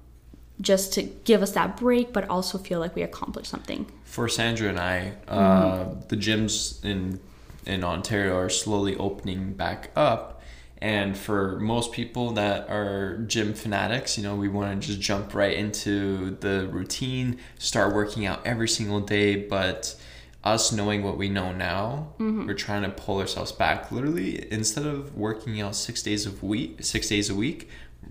just 0.60 0.92
to 0.94 1.02
give 1.02 1.42
us 1.42 1.52
that 1.52 1.76
break, 1.76 2.12
but 2.12 2.28
also 2.28 2.58
feel 2.58 2.80
like 2.80 2.94
we 2.96 3.02
accomplished 3.02 3.50
something. 3.50 3.86
for 4.04 4.26
sandra 4.28 4.68
and 4.70 4.80
i 4.80 5.12
uh, 5.28 5.84
the 6.08 6.16
gyms 6.16 6.82
in 6.84 7.20
in 7.66 7.84
ontario 7.84 8.36
are 8.36 8.48
slowly 8.48 8.96
opening 8.96 9.52
back 9.52 9.90
up. 9.96 10.42
And 10.80 11.16
for 11.16 11.58
most 11.58 11.92
people 11.92 12.30
that 12.32 12.68
are 12.70 13.18
gym 13.26 13.52
fanatics 13.52 14.16
you 14.16 14.22
know 14.22 14.36
we 14.36 14.48
want 14.48 14.80
to 14.80 14.88
just 14.88 15.00
jump 15.00 15.34
right 15.34 15.56
into 15.56 16.36
the 16.36 16.68
routine 16.70 17.38
start 17.58 17.94
working 17.94 18.26
out 18.26 18.46
every 18.46 18.68
single 18.68 19.00
day. 19.00 19.36
But 19.36 19.96
us 20.44 20.70
knowing 20.70 21.02
what 21.02 21.18
we 21.18 21.28
know 21.28 21.52
now 21.52 22.12
mm-hmm. 22.14 22.46
we're 22.46 22.54
trying 22.54 22.82
to 22.82 22.90
pull 22.90 23.18
ourselves 23.18 23.52
back 23.52 23.90
literally. 23.90 24.50
Instead 24.52 24.86
of 24.86 25.16
working 25.16 25.60
out 25.60 25.74
six 25.74 26.02
days 26.02 26.26
of 26.26 26.42
week 26.42 26.84
six 26.84 27.08
days 27.08 27.28
a 27.28 27.34
week 27.34 27.68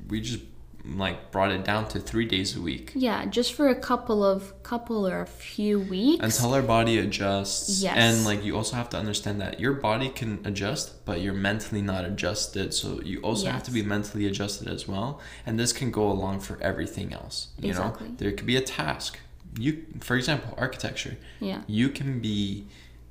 we 0.09 0.19
just 0.19 0.41
like 0.96 1.32
brought 1.32 1.51
it 1.51 1.65
down 1.65 1.88
to 1.89 2.00
three 2.00 2.25
days 2.25 2.56
a 2.56 2.62
week 2.62 2.91
Yeah, 2.96 3.25
just 3.25 3.53
for 3.53 3.67
a 3.67 3.75
couple 3.75 4.24
of 4.24 4.63
couple 4.63 5.06
or 5.08 5.22
a 5.22 5.25
few 5.27 5.79
weeks. 5.79 6.24
until 6.24 6.53
our 6.53 6.62
body 6.62 6.98
adjusts 6.98 7.82
Yes. 7.82 7.96
and 7.98 8.25
like 8.25 8.44
you 8.46 8.56
also 8.56 8.75
have 8.77 8.89
to 8.91 8.98
understand 8.98 9.41
that 9.41 9.60
your 9.60 9.74
body 9.74 10.10
can 10.10 10.39
adjust 10.46 11.03
but 11.06 11.20
you're 11.22 11.34
mentally 11.34 11.82
not 11.82 12.06
adjusted 12.06 12.74
so 12.74 13.01
you 13.01 13.20
also 13.22 13.50
have 13.50 13.63
to 13.63 13.72
be 13.72 13.82
mentally 13.84 14.25
adjusted 14.27 14.67
as 14.67 14.88
well 14.88 15.20
and 15.46 15.60
this 15.60 15.74
can 15.74 15.91
go 15.91 16.10
along 16.10 16.39
for 16.39 16.58
everything 16.62 17.12
else 17.13 17.48
you 17.60 17.70
Exactly. 17.70 18.08
know 18.10 18.15
there 18.17 18.32
could 18.32 18.46
be 18.46 18.56
a 18.56 18.62
task 18.62 19.20
you 19.60 19.84
for 20.00 20.15
example 20.15 20.53
architecture 20.58 21.17
Yeah. 21.39 21.62
you 21.67 21.89
can 21.89 22.20
be 22.20 22.65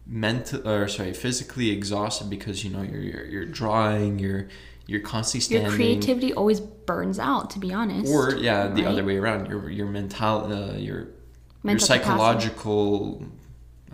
mental 0.07 0.67
or 0.69 0.87
sorry 0.89 1.13
physically 1.13 1.71
exhausted 1.71 2.31
because 2.31 2.65
you 2.65 2.71
know 2.71 2.83
you're 2.83 3.01
you're, 3.03 3.25
you're 3.27 3.45
drawing 3.45 4.19
you're 4.19 4.47
you're 4.87 5.01
constantly 5.01 5.61
Your 5.61 5.71
creativity 5.71 6.33
always 6.33 6.61
burns 6.61 7.19
out, 7.19 7.51
to 7.51 7.59
be 7.59 7.73
honest. 7.73 8.11
or 8.13 8.37
yeah 8.37 8.69
the 8.69 8.83
right? 8.83 8.87
other 8.93 9.05
way 9.05 9.17
around 9.17 9.49
your 9.49 9.69
your 9.71 9.87
mental 9.87 10.53
uh, 10.53 10.73
your 10.77 10.79
your 10.79 11.09
Mental 11.65 11.87
psychological 11.87 13.25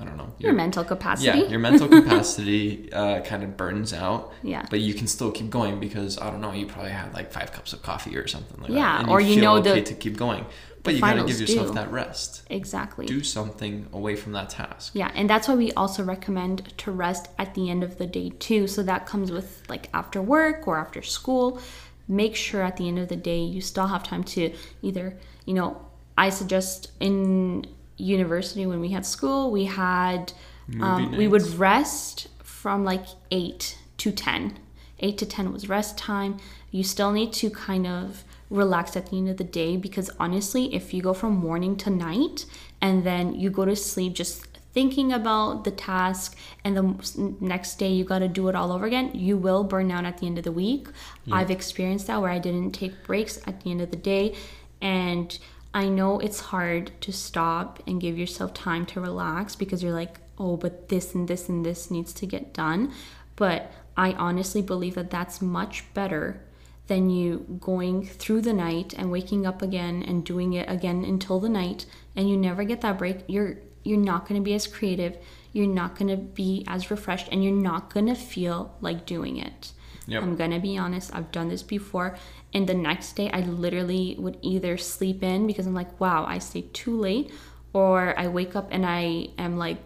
I 0.03 0.05
don't 0.07 0.17
know 0.17 0.33
Your 0.39 0.53
mental 0.53 0.85
capacity. 0.85 1.39
yeah 1.39 1.47
your 1.49 1.61
mental 1.61 1.89
capacity 1.89 2.93
uh, 3.01 3.21
kind 3.21 3.43
of 3.45 3.57
burns 3.57 3.93
out 3.93 4.33
Yeah. 4.43 4.67
but 4.71 4.81
you 4.81 4.95
can 4.95 5.07
still 5.07 5.31
keep 5.31 5.49
going 5.51 5.81
because 5.81 6.19
I 6.19 6.31
don't 6.31 6.41
know 6.41 6.53
you 6.53 6.67
probably 6.67 6.91
had 6.93 7.15
like 7.15 7.33
five 7.33 7.53
cups 7.53 7.73
of 7.73 7.83
coffee 7.83 8.17
or 8.17 8.27
something 8.27 8.61
like 8.63 8.71
Yeah, 8.71 8.81
that 8.83 9.01
and 9.03 9.11
or 9.11 9.21
you 9.21 9.41
know 9.41 9.57
okay 9.59 9.81
the- 9.81 9.87
to 9.87 9.95
keep 9.95 10.17
going 10.17 10.45
but 10.85 10.95
you 10.95 11.01
gotta 11.01 11.23
give 11.25 11.41
yourself 11.41 11.69
due. 11.69 11.75
that 11.75 11.93
rest 11.93 12.43
Exactly. 12.51 13.07
do 13.07 13.23
something 13.23 13.87
away 13.93 14.17
from 14.17 14.33
that 14.33 14.51
task 14.51 14.91
Yeah, 14.95 15.11
and 15.15 15.31
that's 15.31 15.47
why 15.49 15.55
we 15.55 15.71
also 15.83 16.03
recommend 16.03 16.77
to 16.79 16.91
rest 16.91 17.29
at 17.39 17.55
the 17.55 17.71
end 17.71 17.85
of 17.85 17.99
the 17.99 18.07
day 18.07 18.31
too. 18.47 18.67
So 18.67 18.83
that 18.83 19.07
comes 19.07 19.31
with 19.31 19.63
like 19.69 19.89
after 19.95 20.21
work 20.21 20.67
or 20.67 20.79
after 20.79 21.01
school. 21.01 21.61
Make 22.09 22.35
sure 22.35 22.63
at 22.63 22.77
the 22.79 22.89
end 22.89 22.99
of 22.99 23.07
the 23.09 23.21
day 23.33 23.39
you 23.55 23.61
still 23.61 23.87
have 23.87 24.03
time 24.03 24.25
to 24.35 24.53
either, 24.83 25.17
you 25.47 25.55
know, 25.55 25.81
I 26.19 26.31
suggest 26.31 26.91
in 26.99 27.65
university 28.03 28.67
when 28.67 28.81
we 28.81 28.89
had 28.89 29.07
school, 29.07 29.51
we 29.51 29.65
had 29.65 30.33
um, 30.81 31.17
we 31.17 31.29
would 31.29 31.47
rest 31.55 32.29
from 32.43 32.85
like 32.85 33.05
8 33.31 33.79
to 33.99 34.13
10. 34.13 34.59
8 35.01 35.19
to 35.19 35.27
10 35.27 35.53
was 35.53 35.69
rest 35.69 35.99
time. 35.99 36.39
You 36.71 36.85
still 36.85 37.13
need 37.13 37.33
to 37.35 37.51
kind 37.51 37.87
of 37.87 38.25
relax 38.51 38.97
at 38.97 39.11
the 39.11 39.19
end 39.19 39.29
of 39.29 39.37
the 39.37 39.45
day 39.45 39.77
because 39.77 40.11
honestly, 40.21 40.75
if 40.75 40.95
you 40.95 41.03
go 41.03 41.15
from 41.15 41.33
morning 41.33 41.77
to 41.79 41.91
night 41.91 42.47
and 42.81 43.05
then 43.05 43.35
you 43.35 43.51
go 43.51 43.65
to 43.65 43.75
sleep 43.75 44.15
just 44.15 44.47
thinking 44.73 45.13
about 45.13 45.65
the 45.65 45.71
task 45.71 46.37
and 46.65 46.77
the 46.77 47.35
next 47.41 47.79
day 47.79 47.89
you 47.89 48.05
got 48.05 48.21
to 48.21 48.29
do 48.29 48.49
it 48.49 48.55
all 48.55 48.73
over 48.73 48.87
again, 48.87 49.11
you 49.13 49.37
will 49.37 49.65
burn 49.65 49.91
out 49.91 50.05
at 50.05 50.19
the 50.19 50.27
end 50.27 50.39
of 50.39 50.45
the 50.45 50.53
week. 50.53 50.89
I've 51.31 51.51
experienced 51.51 52.07
that 52.07 52.21
where 52.21 52.31
I 52.31 52.39
didn't 52.39 52.73
take 52.73 53.05
breaks 53.05 53.39
at 53.47 53.61
the 53.63 53.71
end 53.71 53.81
of 53.81 53.91
the 53.91 53.97
day 53.97 54.35
and 54.81 55.39
I 55.75 55.89
know 55.89 56.19
it's 56.19 56.41
hard 56.41 56.93
to 57.01 57.13
stop 57.13 57.83
and 57.87 58.01
give 58.01 58.19
yourself 58.19 58.53
time 58.53 58.85
to 58.87 59.01
relax 59.01 59.57
because 59.57 59.83
you're 59.83 59.93
like, 59.93 60.19
oh, 60.39 60.57
but 60.57 60.89
this 60.89 61.15
and 61.15 61.27
this 61.27 61.49
and 61.49 61.65
this 61.65 61.91
needs 61.91 62.13
to 62.15 62.27
get 62.27 62.53
done. 62.53 62.93
But 63.37 63.73
I 63.97 64.13
honestly 64.13 64.63
believe 64.63 64.95
that 64.97 65.11
that's 65.11 65.41
much 65.41 65.85
better 65.95 66.43
than 66.89 67.11
you 67.11 67.59
going 67.61 68.07
through 68.07 68.43
the 68.43 68.53
night 68.53 68.93
and 68.97 69.11
waking 69.11 69.47
up 69.47 69.63
again 69.63 70.03
and 70.03 70.25
doing 70.25 70.53
it 70.53 70.69
again 70.69 71.05
until 71.05 71.41
the 71.41 71.49
night 71.49 71.87
and 72.17 72.29
you 72.29 72.37
never 72.37 72.65
get 72.65 72.81
that 72.83 72.99
break. 72.99 73.21
You're 73.27 73.57
you're 73.85 73.99
not 73.99 74.29
going 74.29 74.41
to 74.41 74.45
be 74.45 74.55
as 74.55 74.67
creative. 74.67 75.17
You're 75.53 75.67
not 75.67 75.99
going 75.99 76.09
to 76.09 76.17
be 76.17 76.65
as 76.69 76.91
refreshed 76.91 77.29
and 77.33 77.43
you're 77.43 77.53
not 77.53 77.93
going 77.93 78.07
to 78.07 78.15
feel 78.15 78.77
like 78.81 79.07
doing 79.07 79.39
it. 79.39 79.73
Yep. 80.07 80.23
I'm 80.23 80.37
gonna 80.37 80.59
be 80.59 80.77
honest, 80.77 81.15
I've 81.15 81.31
done 81.31 81.49
this 81.49 81.63
before. 81.63 82.17
And 82.53 82.67
the 82.67 82.75
next 82.75 83.15
day, 83.15 83.31
I 83.31 83.41
literally 83.41 84.17
would 84.19 84.37
either 84.43 84.77
sleep 84.77 85.23
in 85.23 85.47
because 85.47 85.67
I'm 85.67 85.75
like, 85.75 86.01
wow, 86.01 86.25
I 86.27 86.39
stayed 86.39 86.75
too 86.75 86.99
late, 86.99 87.33
or 87.73 88.19
I 88.19 88.29
wake 88.29 88.57
up 88.57 88.69
and 88.71 88.85
I 88.85 89.29
am 89.39 89.57
like 89.57 89.83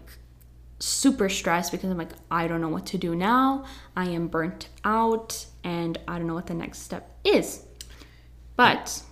super 0.79 1.29
stressed 1.29 1.73
because 1.73 1.91
I'm 1.91 1.99
like, 1.99 2.13
I 2.31 2.47
don't 2.49 2.61
know 2.61 2.69
what 2.69 2.87
to 2.87 2.99
do 2.99 3.15
now. 3.15 3.65
I 3.95 4.07
am 4.07 4.29
burnt 4.29 4.69
out 4.85 5.47
and 5.65 5.99
I 6.07 6.19
don't 6.19 6.27
know 6.27 6.35
what 6.35 6.47
the 6.47 6.55
next 6.55 6.81
step 6.81 7.19
is. 7.25 7.65
But, 8.57 9.03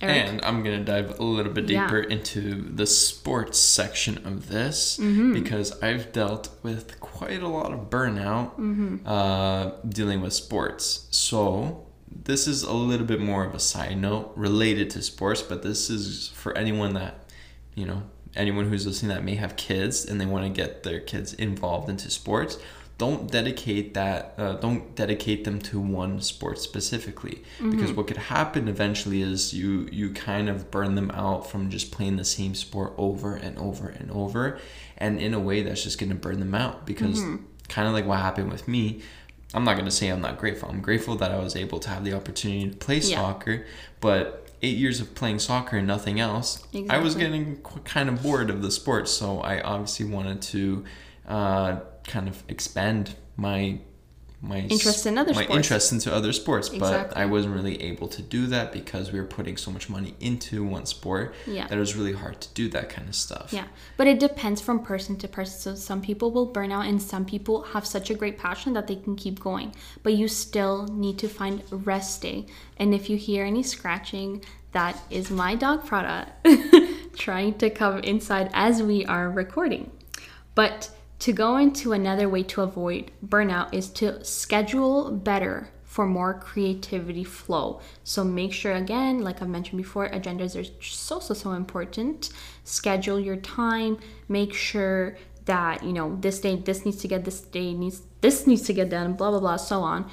Eric, 0.00 0.16
And 0.28 0.44
I'm 0.44 0.62
going 0.62 0.78
to 0.78 0.84
dive 0.84 1.18
a 1.18 1.24
little 1.24 1.52
bit 1.52 1.68
Yeah. 1.68 1.84
deeper 1.86 1.98
into 2.00 2.54
the 2.74 2.86
sports 2.86 3.58
section 3.58 4.18
of 4.26 4.48
this 4.48 4.96
Mm-hmm. 4.98 5.32
because 5.32 5.80
I've 5.82 6.12
dealt 6.12 6.50
with 6.62 7.00
quite 7.00 7.42
a 7.42 7.48
lot 7.48 7.72
of 7.72 7.90
burnout 7.90 8.52
Mm-hmm. 8.58 8.96
uh, 9.06 9.70
dealing 9.88 10.20
with 10.20 10.32
sports. 10.32 11.06
So, 11.10 11.84
this 12.24 12.46
is 12.46 12.62
a 12.62 12.72
little 12.72 13.06
bit 13.06 13.20
more 13.20 13.44
of 13.44 13.54
a 13.54 13.60
side 13.60 13.98
note 13.98 14.32
related 14.36 14.90
to 14.90 15.02
sports, 15.02 15.42
but 15.42 15.62
this 15.62 15.90
is 15.90 16.28
for 16.34 16.56
anyone 16.56 16.94
that, 16.94 17.30
you 17.74 17.84
know, 17.86 18.02
anyone 18.36 18.68
who's 18.68 18.86
listening 18.86 19.08
that 19.14 19.24
may 19.24 19.34
have 19.34 19.56
kids 19.56 20.04
and 20.04 20.20
they 20.20 20.26
want 20.26 20.44
to 20.44 20.50
get 20.50 20.82
their 20.84 21.00
kids 21.00 21.32
involved 21.34 21.88
into 21.88 22.10
sports 22.10 22.58
don't 22.98 23.30
dedicate 23.30 23.94
that 23.94 24.34
uh, 24.36 24.54
don't 24.54 24.94
dedicate 24.96 25.44
them 25.44 25.60
to 25.60 25.78
one 25.80 26.20
sport 26.20 26.58
specifically. 26.58 27.42
Because 27.60 27.92
what 27.92 28.08
could 28.08 28.16
happen 28.16 28.66
eventually 28.68 29.22
is 29.22 29.54
you 29.54 29.88
you 29.92 30.10
kind 30.12 30.48
of 30.48 30.70
burn 30.70 30.94
them 30.96 31.10
out 31.12 31.48
from 31.50 31.70
just 31.70 31.92
playing 31.92 32.16
the 32.16 32.24
same 32.24 32.54
sport 32.54 32.92
over 32.98 33.34
and 33.36 33.56
over 33.58 33.88
and 33.88 34.10
over. 34.10 34.58
And 34.96 35.20
in 35.20 35.32
a 35.32 35.38
way 35.40 35.62
that's 35.62 35.84
just 35.84 35.98
going 35.98 36.10
to 36.10 36.16
burn 36.16 36.40
them 36.40 36.54
out 36.56 36.84
because 36.84 37.20
kind 37.68 37.86
of 37.86 37.94
like 37.94 38.04
what 38.06 38.18
happened 38.18 38.50
with 38.50 38.66
me 38.66 39.00
i'm 39.54 39.62
not 39.62 39.74
going 39.74 39.84
to 39.84 39.90
say 39.90 40.08
i'm 40.08 40.20
not 40.20 40.38
grateful. 40.38 40.68
I'm 40.68 40.80
grateful 40.80 41.14
that 41.16 41.30
i 41.30 41.38
was 41.38 41.54
able 41.54 41.78
to 41.80 41.88
have 41.90 42.02
the 42.04 42.14
opportunity 42.14 42.68
to 42.70 42.76
play 42.76 42.96
Yeah. 42.98 43.16
soccer 43.16 43.66
but 44.00 44.46
eight 44.62 44.76
years 44.76 45.00
of 45.00 45.14
playing 45.14 45.38
soccer 45.38 45.76
and 45.76 45.86
nothing 45.86 46.18
else 46.18 46.62
i 46.90 46.98
was 46.98 47.14
getting 47.14 47.56
qu- 47.58 47.80
kind 47.80 48.08
of 48.08 48.22
bored 48.22 48.50
of 48.50 48.60
the 48.62 48.70
sport. 48.70 49.06
So 49.08 49.40
i 49.40 49.60
obviously 49.60 50.06
wanted 50.06 50.42
to 50.42 50.84
uh, 51.28 51.80
kind 52.08 52.28
of 52.28 52.42
expand 52.48 53.14
my 53.36 53.78
my 54.40 54.58
Interest 54.58 55.04
in 55.04 55.18
other 55.18 55.34
my 55.34 55.42
sports. 55.42 55.56
interest 55.56 55.90
into 55.92 56.14
other 56.14 56.32
sports 56.32 56.68
but 56.68 57.16
i 57.16 57.26
wasn't 57.26 57.52
really 57.52 57.82
able 57.82 58.06
to 58.06 58.22
do 58.22 58.46
that 58.46 58.72
because 58.72 59.10
we 59.10 59.18
were 59.18 59.26
putting 59.26 59.56
so 59.56 59.68
much 59.72 59.88
money 59.90 60.14
into 60.20 60.62
one 60.64 60.86
sport 60.86 61.34
Yeah. 61.44 61.66
that 61.66 61.76
it 61.76 61.80
was 61.80 61.96
really 61.96 62.12
hard 62.12 62.40
to 62.42 62.48
do 62.54 62.68
that 62.68 62.88
kind 62.88 63.08
of 63.08 63.16
stuff 63.16 63.52
Yeah, 63.52 63.64
but 63.96 64.06
it 64.06 64.20
depends 64.20 64.60
from 64.60 64.76
person 64.92 65.16
to 65.22 65.26
person. 65.26 65.58
So 65.64 65.74
some 65.74 66.00
people 66.08 66.30
will 66.30 66.46
burn 66.56 66.70
out, 66.70 66.86
and 66.90 67.02
some 67.02 67.24
people 67.24 67.56
have 67.72 67.84
such 67.84 68.10
a 68.10 68.14
great 68.14 68.36
passion 68.38 68.74
that 68.74 68.86
they 68.86 68.94
can 69.04 69.16
keep 69.16 69.40
going. 69.40 69.68
But 70.04 70.12
you 70.20 70.28
still 70.28 70.86
need 71.04 71.16
to 71.18 71.28
find 71.28 71.54
rest 71.92 72.22
day. 72.22 72.38
And 72.80 72.88
if 72.98 73.10
you 73.10 73.16
hear 73.28 73.42
any 73.52 73.64
scratching, 73.64 74.44
that 74.78 74.94
is 75.10 75.30
my 75.30 75.56
dog 75.56 75.78
Prada 75.88 76.18
trying 77.26 77.54
to 77.62 77.70
come 77.70 77.98
inside 78.12 78.50
as 78.52 78.82
we 78.90 79.04
are 79.06 79.28
recording. 79.42 79.90
But 80.54 80.90
to 81.20 81.32
go 81.32 81.56
into 81.56 81.92
another 81.92 82.28
way 82.28 82.42
to 82.44 82.62
avoid 82.62 83.10
burnout 83.26 83.74
is 83.74 83.88
to 83.90 84.24
schedule 84.24 85.10
better 85.10 85.68
for 85.84 86.06
more 86.06 86.34
creativity 86.34 87.24
flow. 87.24 87.80
So 88.04 88.22
make 88.22 88.52
sure 88.52 88.72
again, 88.74 89.22
like 89.22 89.42
I've 89.42 89.48
mentioned 89.48 89.78
before, 89.78 90.08
agendas 90.08 90.54
are 90.54 90.70
so 90.82 91.18
so 91.18 91.34
so 91.34 91.52
important. 91.52 92.30
Schedule 92.62 93.18
your 93.18 93.36
time, 93.36 93.98
make 94.28 94.54
sure 94.54 95.16
that, 95.46 95.82
you 95.82 95.92
know, 95.92 96.16
this 96.20 96.40
day 96.40 96.56
this 96.56 96.84
needs 96.84 96.98
to 96.98 97.08
get 97.08 97.24
this 97.24 97.40
day 97.40 97.72
needs 97.72 98.02
this 98.20 98.46
needs 98.46 98.62
to 98.62 98.72
get 98.72 98.90
done, 98.90 99.14
blah 99.14 99.30
blah 99.30 99.40
blah, 99.40 99.56
so 99.56 99.80
on. 99.80 100.08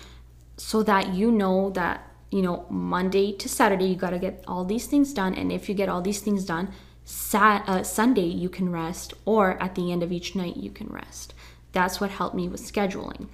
So 0.57 0.81
that 0.83 1.13
you 1.13 1.29
know 1.31 1.69
that, 1.71 2.09
you 2.31 2.41
know, 2.41 2.65
Monday 2.69 3.33
to 3.33 3.49
Saturday 3.49 3.85
you 3.85 3.95
got 3.95 4.11
to 4.11 4.19
get 4.19 4.43
all 4.47 4.63
these 4.63 4.87
things 4.87 5.13
done 5.13 5.35
and 5.35 5.51
if 5.51 5.67
you 5.67 5.75
get 5.75 5.89
all 5.89 6.01
these 6.01 6.21
things 6.21 6.45
done, 6.45 6.71
Sat- 7.05 7.63
uh, 7.67 7.83
Sunday 7.83 8.25
you 8.25 8.49
can 8.49 8.71
rest, 8.71 9.13
or 9.25 9.61
at 9.61 9.75
the 9.75 9.91
end 9.91 10.03
of 10.03 10.11
each 10.11 10.35
night 10.35 10.57
you 10.57 10.71
can 10.71 10.87
rest. 10.87 11.33
That's 11.71 12.01
what 12.01 12.09
helped 12.09 12.35
me 12.35 12.49
with 12.49 12.61
scheduling. 12.61 13.27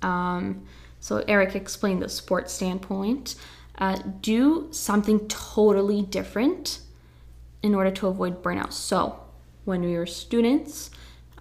Um, 0.00 0.66
so 1.00 1.24
Eric 1.28 1.56
explained 1.56 2.02
the 2.02 2.08
sports 2.08 2.52
standpoint. 2.52 3.34
Uh, 3.76 3.98
do 4.20 4.68
something 4.70 5.26
totally 5.28 6.02
different 6.02 6.80
in 7.62 7.74
order 7.74 7.90
to 7.90 8.06
avoid 8.06 8.42
burnout. 8.42 8.72
So 8.72 9.18
when 9.64 9.82
we 9.82 9.96
were 9.96 10.06
students, 10.06 10.90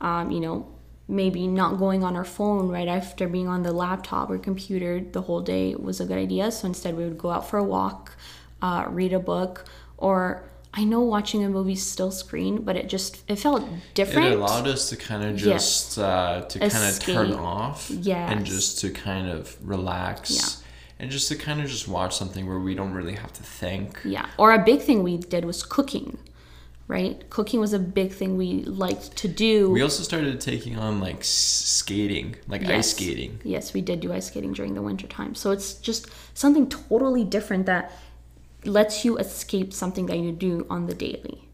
um, 0.01 0.31
you 0.31 0.39
know, 0.39 0.67
maybe 1.07 1.45
not 1.48 1.77
going 1.77 2.03
on 2.03 2.15
our 2.15 2.24
phone 2.24 2.69
right 2.69 2.88
after 2.88 3.27
being 3.27 3.48
on 3.48 3.62
the 3.62 3.72
laptop 3.72 4.29
or 4.29 4.38
computer 4.39 5.01
the 5.01 5.22
whole 5.22 5.41
day 5.41 5.75
was 5.75 6.00
a 6.00 6.05
good 6.05 6.17
idea. 6.17 6.50
So 6.51 6.65
instead, 6.67 6.98
we 6.98 7.03
would 7.03 7.17
go 7.17 7.29
out 7.29 7.48
for 7.48 7.60
a 7.60 7.63
walk, 7.63 8.15
uh, 8.62 8.86
read 8.89 9.13
a 9.13 9.19
book, 9.19 9.65
or 9.98 10.50
I 10.75 10.83
know 10.83 11.01
watching 11.01 11.43
a 11.43 11.49
movie 11.49 11.75
still 11.75 12.09
screen, 12.11 12.63
but 12.63 12.75
it 12.75 12.89
just 12.89 13.23
it 13.29 13.35
felt 13.37 13.63
different. 13.93 14.27
It 14.27 14.39
allowed 14.39 14.67
us 14.67 14.89
to 14.89 14.95
kind 14.95 15.23
of 15.23 15.39
Yes. 15.39 15.45
just 15.45 15.99
uh, 15.99 16.41
to 16.49 16.59
kind 16.59 16.85
of 16.89 16.99
turn 16.99 17.33
off, 17.33 17.91
and 17.91 18.45
just 18.45 18.79
to 18.79 18.89
kind 18.89 19.27
of 19.29 19.55
relax, 19.61 20.31
yeah. 20.31 20.49
and 20.99 21.11
just 21.11 21.27
to 21.29 21.35
kind 21.35 21.61
of 21.61 21.67
just 21.67 21.87
watch 21.87 22.15
something 22.17 22.47
where 22.47 22.59
we 22.59 22.73
don't 22.73 22.93
really 22.93 23.13
have 23.15 23.31
to 23.33 23.43
think. 23.43 23.99
Yeah. 24.03 24.25
Or 24.37 24.51
a 24.51 24.63
big 24.63 24.81
thing 24.81 25.03
we 25.03 25.17
did 25.17 25.45
was 25.45 25.61
cooking, 25.61 26.17
right? 26.87 27.29
Cooking 27.29 27.59
was 27.59 27.73
a 27.73 27.79
big 27.79 28.11
thing 28.11 28.35
we 28.35 28.63
liked 28.63 29.15
to 29.17 29.27
do. 29.27 29.69
We 29.69 29.83
also 29.83 30.01
started 30.01 30.41
taking 30.41 30.75
on 30.77 30.99
like 30.99 31.23
skating, 31.23 32.35
like 32.47 32.65
ice 32.65 32.91
skating. 32.91 33.39
Yes, 33.43 33.73
we 33.75 33.81
did 33.81 33.99
do 33.99 34.11
ice 34.11 34.25
skating 34.27 34.53
during 34.53 34.73
the 34.73 34.81
winter 34.81 35.05
time. 35.05 35.35
So 35.35 35.51
it's 35.51 35.75
just 35.75 36.07
something 36.33 36.67
totally 36.67 37.23
different 37.23 37.67
that 37.67 37.91
lets 38.65 39.03
you 39.05 39.17
escape 39.17 39.74
something 39.74 40.05
that 40.08 40.20
you 40.20 40.32
do 40.32 40.65
on 40.70 40.86
the 40.86 40.93
daily. 40.93 41.50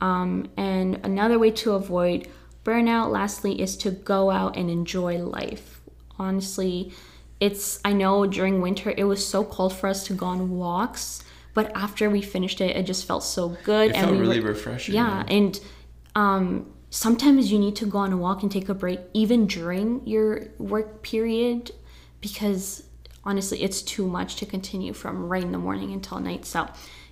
Um, 0.00 0.50
and 0.56 1.00
another 1.04 1.38
way 1.38 1.50
to 1.52 1.72
avoid 1.72 2.28
burnout, 2.64 3.10
lastly, 3.10 3.60
is 3.60 3.76
to 3.78 3.90
go 3.90 4.30
out 4.30 4.56
and 4.56 4.70
enjoy 4.70 5.18
life. 5.18 5.80
Honestly, 6.18 6.92
it's, 7.38 7.80
I 7.84 7.92
know 7.92 8.26
during 8.26 8.60
winter 8.60 8.92
it 8.96 9.04
was 9.04 9.26
so 9.26 9.44
cold 9.44 9.74
for 9.74 9.88
us 9.88 10.04
to 10.06 10.14
go 10.14 10.26
on 10.26 10.50
walks, 10.50 11.22
but 11.54 11.74
after 11.74 12.08
we 12.08 12.22
finished 12.22 12.60
it, 12.60 12.76
it 12.76 12.84
just 12.84 13.06
felt 13.06 13.24
so 13.24 13.56
good. 13.64 13.90
It 13.90 13.96
felt 13.96 14.12
we 14.12 14.18
really 14.18 14.40
were- 14.40 14.48
refreshing. 14.50 14.94
yeah, 14.94 15.24
and 15.28 15.58
um, 16.14 16.72
sometimes 16.90 17.50
you 17.50 17.58
need 17.58 17.76
to 17.76 17.86
go 17.86 17.98
on 17.98 18.12
a 18.12 18.16
walk 18.16 18.42
and 18.42 18.50
take 18.50 18.68
a 18.68 18.74
break 18.74 19.00
even 19.14 19.46
during 19.46 20.06
your 20.06 20.48
work 20.58 21.02
period 21.02 21.70
because 22.20 22.82
honestly 23.24 23.62
it's 23.62 23.82
too 23.82 24.06
much 24.06 24.36
to 24.36 24.46
continue 24.46 24.92
from 24.92 25.28
right 25.28 25.42
in 25.42 25.52
the 25.52 25.58
morning 25.58 25.92
until 25.92 26.18
night. 26.20 26.44
So 26.44 26.68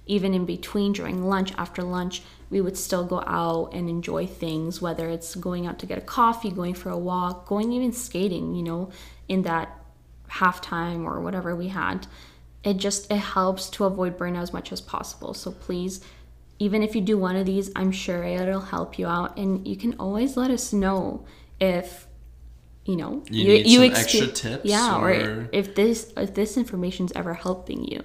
even 0.07 0.35
in 0.35 0.47
between 0.47 0.93
during 0.93 1.25
lunch 1.25 1.53
after 1.59 1.83
lunch 1.83 2.23
we 2.51 2.61
would 2.61 2.77
still 2.77 3.05
go 3.05 3.23
out 3.27 3.71
and 3.75 3.89
enjoy 3.91 4.27
things 4.27 4.81
whether 4.81 5.09
it's 5.09 5.35
going 5.35 5.67
out 5.67 5.79
to 5.79 5.87
get 5.87 5.99
a 5.99 6.03
coffee 6.03 6.51
going 6.51 6.73
for 6.73 6.89
a 6.89 6.97
walk 6.97 7.47
going 7.47 7.73
even 7.73 7.93
skating 7.93 8.55
you 8.55 8.63
know 8.63 8.91
in 9.29 9.43
that 9.43 9.79
halftime 10.31 11.05
or 11.05 11.21
whatever 11.21 11.55
we 11.55 11.69
had. 11.69 12.07
It 12.65 12.75
just 12.79 13.11
it 13.11 13.19
helps 13.19 13.71
to 13.71 13.85
avoid 13.85 14.19
burnout 14.19 14.43
as 14.43 14.53
much 14.53 14.73
as 14.73 14.81
possible. 14.81 15.35
So 15.35 15.53
please 15.53 16.01
even 16.59 16.83
if 16.83 16.97
you 16.97 17.01
do 17.01 17.17
one 17.17 17.37
of 17.37 17.47
these 17.47 17.71
i'm 17.77 17.93
sure 17.93 18.25
it'll 18.25 18.61
help 18.61 18.99
you 18.99 19.07
out. 19.07 19.37
And 19.39 19.67
you 19.67 19.77
can 19.77 19.95
always 19.99 20.37
let 20.37 20.51
us 20.51 20.73
know 20.73 21.25
if 21.61 22.08
you 22.89 22.97
know 22.97 23.23
You 23.31 23.45
need 23.49 23.69
some 23.71 23.83
extra 24.01 24.27
tips 24.29 24.65
yeah 24.65 24.97
or, 24.99 25.11
or- 25.11 25.49
if 25.53 25.75
this 25.75 26.13
if 26.17 26.35
this 26.35 26.57
information 26.57 27.07
is 27.07 27.13
ever 27.15 27.35
helping 27.35 27.85
you 27.85 28.01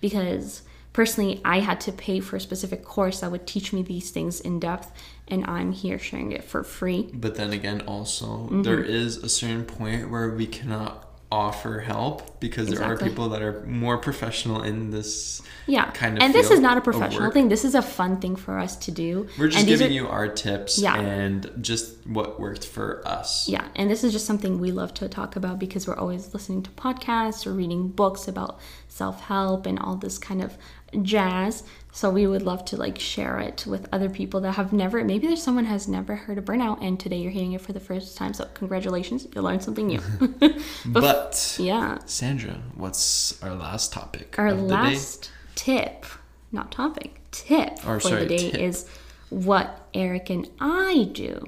because 0.00 0.62
personally 0.92 1.40
i 1.44 1.58
had 1.60 1.80
to 1.80 1.92
pay 1.92 2.20
for 2.20 2.36
a 2.36 2.40
specific 2.40 2.84
course 2.84 3.20
that 3.20 3.30
would 3.32 3.46
teach 3.46 3.72
me 3.72 3.82
these 3.82 4.10
things 4.10 4.40
in 4.40 4.60
depth 4.60 4.92
and 5.28 5.44
i'm 5.46 5.72
here 5.72 5.98
sharing 5.98 6.30
it 6.32 6.44
for 6.44 6.62
free 6.62 7.10
But 7.12 7.34
then 7.34 7.52
again, 7.52 7.80
also 7.82 8.26
Mm-hmm. 8.26 8.62
there 8.62 8.82
is 8.82 9.16
a 9.18 9.28
certain 9.28 9.64
point 9.64 10.10
where 10.10 10.28
we 10.30 10.46
cannot 10.46 11.08
offer 11.32 11.78
help 11.78 12.40
because 12.40 12.68
there 12.68 12.82
are 12.82 12.96
people 12.96 13.28
that 13.28 13.40
are 13.40 13.64
more 13.64 13.98
professional 13.98 14.62
in 14.62 14.90
this 14.90 15.40
yeah. 15.66 15.88
kind 15.92 16.16
of 16.16 16.24
and 16.24 16.34
this 16.34 16.50
is 16.50 16.58
not 16.58 16.76
a 16.76 16.80
professional 16.80 17.30
thing. 17.30 17.48
This 17.48 17.64
is 17.64 17.76
a 17.76 17.82
fun 17.82 18.20
thing 18.20 18.34
for 18.34 18.58
us 18.58 18.76
to 18.78 18.90
do. 18.90 19.28
We're 19.38 19.46
just 19.46 19.60
and 19.60 19.68
giving 19.68 19.88
are- 19.88 19.94
you 19.94 20.08
our 20.08 20.26
tips 20.26 20.78
Yeah. 20.78 20.96
and 20.96 21.48
just 21.60 22.04
what 22.04 22.40
worked 22.40 22.66
for 22.66 23.06
us. 23.06 23.48
Yeah, 23.48 23.68
and 23.76 23.88
this 23.88 24.02
is 24.02 24.12
just 24.12 24.26
something 24.26 24.58
we 24.58 24.72
love 24.72 24.92
to 24.94 25.08
talk 25.08 25.36
about 25.36 25.60
because 25.60 25.86
we're 25.86 25.96
always 25.96 26.34
listening 26.34 26.64
to 26.64 26.70
podcasts 26.70 27.46
or 27.46 27.52
reading 27.52 27.88
books 27.88 28.26
about 28.26 28.58
self 28.88 29.20
help 29.20 29.66
and 29.66 29.78
all 29.78 29.94
this 29.94 30.18
kind 30.18 30.42
of 30.42 30.58
jazz. 31.02 31.62
So 31.92 32.08
we 32.10 32.26
would 32.26 32.42
love 32.42 32.64
to 32.66 32.76
like 32.76 32.98
share 33.00 33.38
it 33.40 33.64
with 33.66 33.88
other 33.92 34.08
people 34.08 34.40
that 34.42 34.52
have 34.52 34.72
never, 34.72 35.02
maybe 35.04 35.26
there's 35.26 35.42
someone 35.42 35.64
has 35.64 35.88
never 35.88 36.14
heard 36.14 36.38
of 36.38 36.44
burnout 36.44 36.78
and 36.82 37.00
today 37.00 37.16
you're 37.16 37.32
hearing 37.32 37.52
it 37.52 37.60
for 37.60 37.72
the 37.72 37.80
first 37.80 38.16
time. 38.16 38.32
So 38.32 38.46
congratulations, 38.54 39.26
you 39.34 39.42
learned 39.42 39.62
something 39.62 39.86
new. 39.88 40.00
But 40.86 41.56
yeah, 41.58 41.98
Sandra, 42.06 42.62
what's 42.74 43.42
our 43.42 43.54
last 43.54 43.92
topic 43.92 44.36
our 44.38 44.52
last 44.52 45.30
tip, 45.56 46.06
not 46.52 46.70
topic, 46.72 47.20
tip 47.32 47.78
Or, 47.86 47.98
for 48.00 48.08
sorry, 48.08 48.22
the 48.26 48.36
day 48.36 48.50
tip. 48.52 48.60
is 48.60 48.86
what 49.30 49.88
Eric 49.94 50.30
and 50.30 50.48
I 50.60 51.08
do 51.12 51.44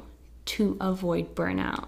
to 0.47 0.77
avoid 0.81 1.35
burnout. 1.35 1.87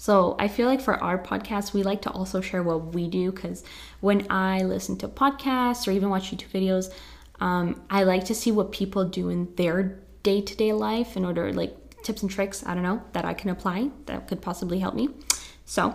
So 0.00 0.34
I 0.38 0.48
feel 0.48 0.66
like 0.66 0.80
for 0.80 0.94
our 1.04 1.18
podcast, 1.18 1.74
we 1.74 1.82
like 1.82 2.00
to 2.02 2.10
also 2.10 2.40
share 2.40 2.62
what 2.62 2.94
we 2.94 3.06
do 3.06 3.30
because 3.30 3.62
when 4.00 4.26
I 4.30 4.62
listen 4.62 4.96
to 4.96 5.08
podcasts 5.08 5.86
or 5.86 5.90
even 5.90 6.08
watch 6.08 6.30
YouTube 6.30 6.48
videos, 6.48 6.90
um, 7.38 7.82
I 7.90 8.04
like 8.04 8.24
to 8.24 8.34
see 8.34 8.50
what 8.50 8.72
people 8.72 9.04
do 9.04 9.28
in 9.28 9.54
their 9.56 9.98
day 10.22 10.40
to 10.40 10.56
day 10.56 10.72
life 10.72 11.18
in 11.18 11.26
order, 11.26 11.52
like 11.52 11.76
tips 12.02 12.22
and 12.22 12.30
tricks, 12.30 12.64
I 12.64 12.72
don't 12.72 12.82
know, 12.82 13.02
that 13.12 13.26
I 13.26 13.34
can 13.34 13.50
apply 13.50 13.90
that 14.06 14.26
could 14.26 14.40
possibly 14.40 14.78
help 14.78 14.94
me. 14.94 15.10
So 15.66 15.94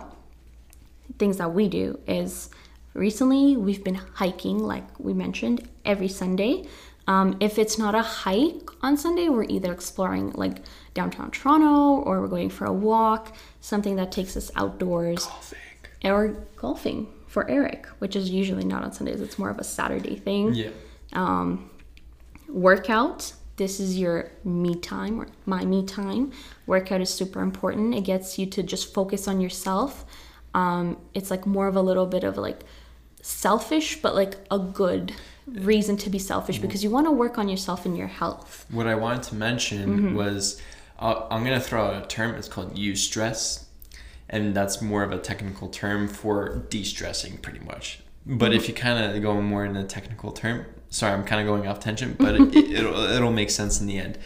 things 1.18 1.38
that 1.38 1.52
we 1.52 1.68
do 1.68 1.98
is 2.06 2.48
recently 2.94 3.56
we've 3.56 3.82
been 3.82 3.96
hiking 3.96 4.60
like 4.60 4.86
we 5.00 5.12
mentioned 5.14 5.68
every 5.84 6.08
sunday 6.08 6.64
um, 7.06 7.36
if 7.40 7.58
it's 7.58 7.78
not 7.78 7.94
a 7.94 8.02
hike 8.02 8.68
on 8.82 8.96
sunday 8.96 9.28
we're 9.28 9.44
either 9.44 9.72
exploring 9.72 10.30
like 10.32 10.58
downtown 10.94 11.30
toronto 11.30 12.02
or 12.02 12.20
we're 12.20 12.28
going 12.28 12.50
for 12.50 12.64
a 12.64 12.72
walk 12.72 13.34
something 13.60 13.96
that 13.96 14.12
takes 14.12 14.36
us 14.36 14.50
outdoors. 14.56 15.26
Golfing. 15.26 15.58
or 16.04 16.28
golfing 16.56 17.06
for 17.26 17.48
eric 17.50 17.86
which 17.98 18.16
is 18.16 18.30
usually 18.30 18.64
not 18.64 18.82
on 18.82 18.92
sundays. 18.92 19.20
It's 19.20 19.38
more 19.38 19.50
of 19.50 19.58
a 19.58 19.64
saturday 19.64 20.16
thing. 20.16 20.54
Yeah. 20.54 20.70
workout 22.48 23.32
this 23.56 23.80
is 23.80 23.98
your 23.98 24.30
me 24.44 24.74
time 24.74 25.20
or 25.20 25.28
my 25.46 25.64
me 25.64 25.84
time. 25.84 26.32
Workout 26.66 27.00
is 27.00 27.12
super 27.12 27.40
important. 27.40 27.94
It 27.94 28.02
gets 28.02 28.38
you 28.38 28.46
to 28.46 28.62
just 28.62 28.92
focus 28.92 29.26
on 29.26 29.40
yourself. 29.40 30.04
Um, 30.54 30.98
it's 31.14 31.30
like 31.30 31.46
more 31.46 31.66
of 31.66 31.76
a 31.76 31.82
little 31.82 32.06
bit 32.06 32.22
of 32.22 32.36
like 32.36 32.60
selfish 33.22 34.00
but 34.02 34.14
like 34.14 34.36
a 34.50 34.58
good 34.58 35.12
reason 35.46 35.96
to 35.98 36.10
be 36.10 36.18
selfish 36.18 36.58
because 36.58 36.82
you 36.82 36.90
want 36.90 37.06
to 37.06 37.10
work 37.12 37.38
on 37.38 37.48
yourself 37.48 37.86
and 37.86 37.96
your 37.96 38.08
health 38.08 38.66
What 38.70 38.86
I 38.86 38.94
wanted 38.96 39.22
to 39.24 39.34
mention 39.34 39.96
Mm-hmm. 39.98 40.14
was 40.16 40.60
uh, 40.98 41.26
I'm 41.30 41.44
going 41.44 41.58
to 41.58 41.64
throw 41.64 41.86
out 41.86 42.02
a 42.02 42.06
term. 42.06 42.34
It's 42.36 42.48
called 42.48 42.74
eustress, 42.74 43.64
And 44.28 44.54
that's 44.54 44.80
more 44.82 45.02
of 45.02 45.12
a 45.12 45.18
technical 45.18 45.68
term 45.68 46.08
for 46.08 46.64
de 46.70 46.82
stressing, 46.82 47.38
pretty 47.38 47.60
much. 47.60 48.00
But 48.24 48.50
Mm-hmm. 48.50 48.56
if 48.58 48.68
you 48.68 48.74
kind 48.74 48.98
of 49.16 49.22
go 49.22 49.40
more 49.40 49.64
in 49.64 49.76
a 49.76 49.84
technical 49.86 50.32
term, 50.32 50.64
sorry, 50.90 51.12
I'm 51.12 51.24
kind 51.24 51.40
of 51.42 51.46
going 51.46 51.68
off 51.68 51.78
tangent, 51.80 52.16
but 52.18 52.34
it, 52.34 52.56
it, 52.56 52.70
it'll, 52.78 52.96
it'll 52.98 53.32
make 53.32 53.50
sense 53.50 53.80
in 53.80 53.86
the 53.86 53.98
end. 53.98 54.18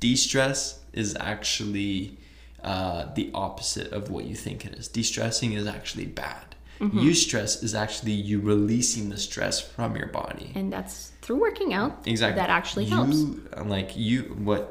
De 0.00 0.14
stress 0.16 0.80
is 0.92 1.16
actually 1.20 2.18
uh, 2.64 3.06
the 3.14 3.30
opposite 3.32 3.92
of 3.92 4.10
what 4.10 4.24
you 4.24 4.34
think 4.34 4.66
it 4.66 4.74
is. 4.74 4.88
De 4.88 5.02
stressing 5.02 5.52
is 5.52 5.66
actually 5.66 6.06
bad. 6.06 6.55
Mm-hmm. 6.80 6.98
Eustress 6.98 7.62
is 7.62 7.74
actually 7.74 8.12
you 8.12 8.40
releasing 8.40 9.08
the 9.08 9.16
stress 9.18 9.60
from 9.60 9.96
your 9.96 10.08
body. 10.08 10.52
and 10.54 10.72
that's 10.72 11.12
through 11.22 11.40
working 11.40 11.72
out 11.74 12.06
Exactly. 12.06 12.40
that 12.40 12.50
actually 12.50 12.84
you, 12.84 12.94
helps 12.94 13.16
Like 13.64 13.96
you, 13.96 14.22
what 14.44 14.62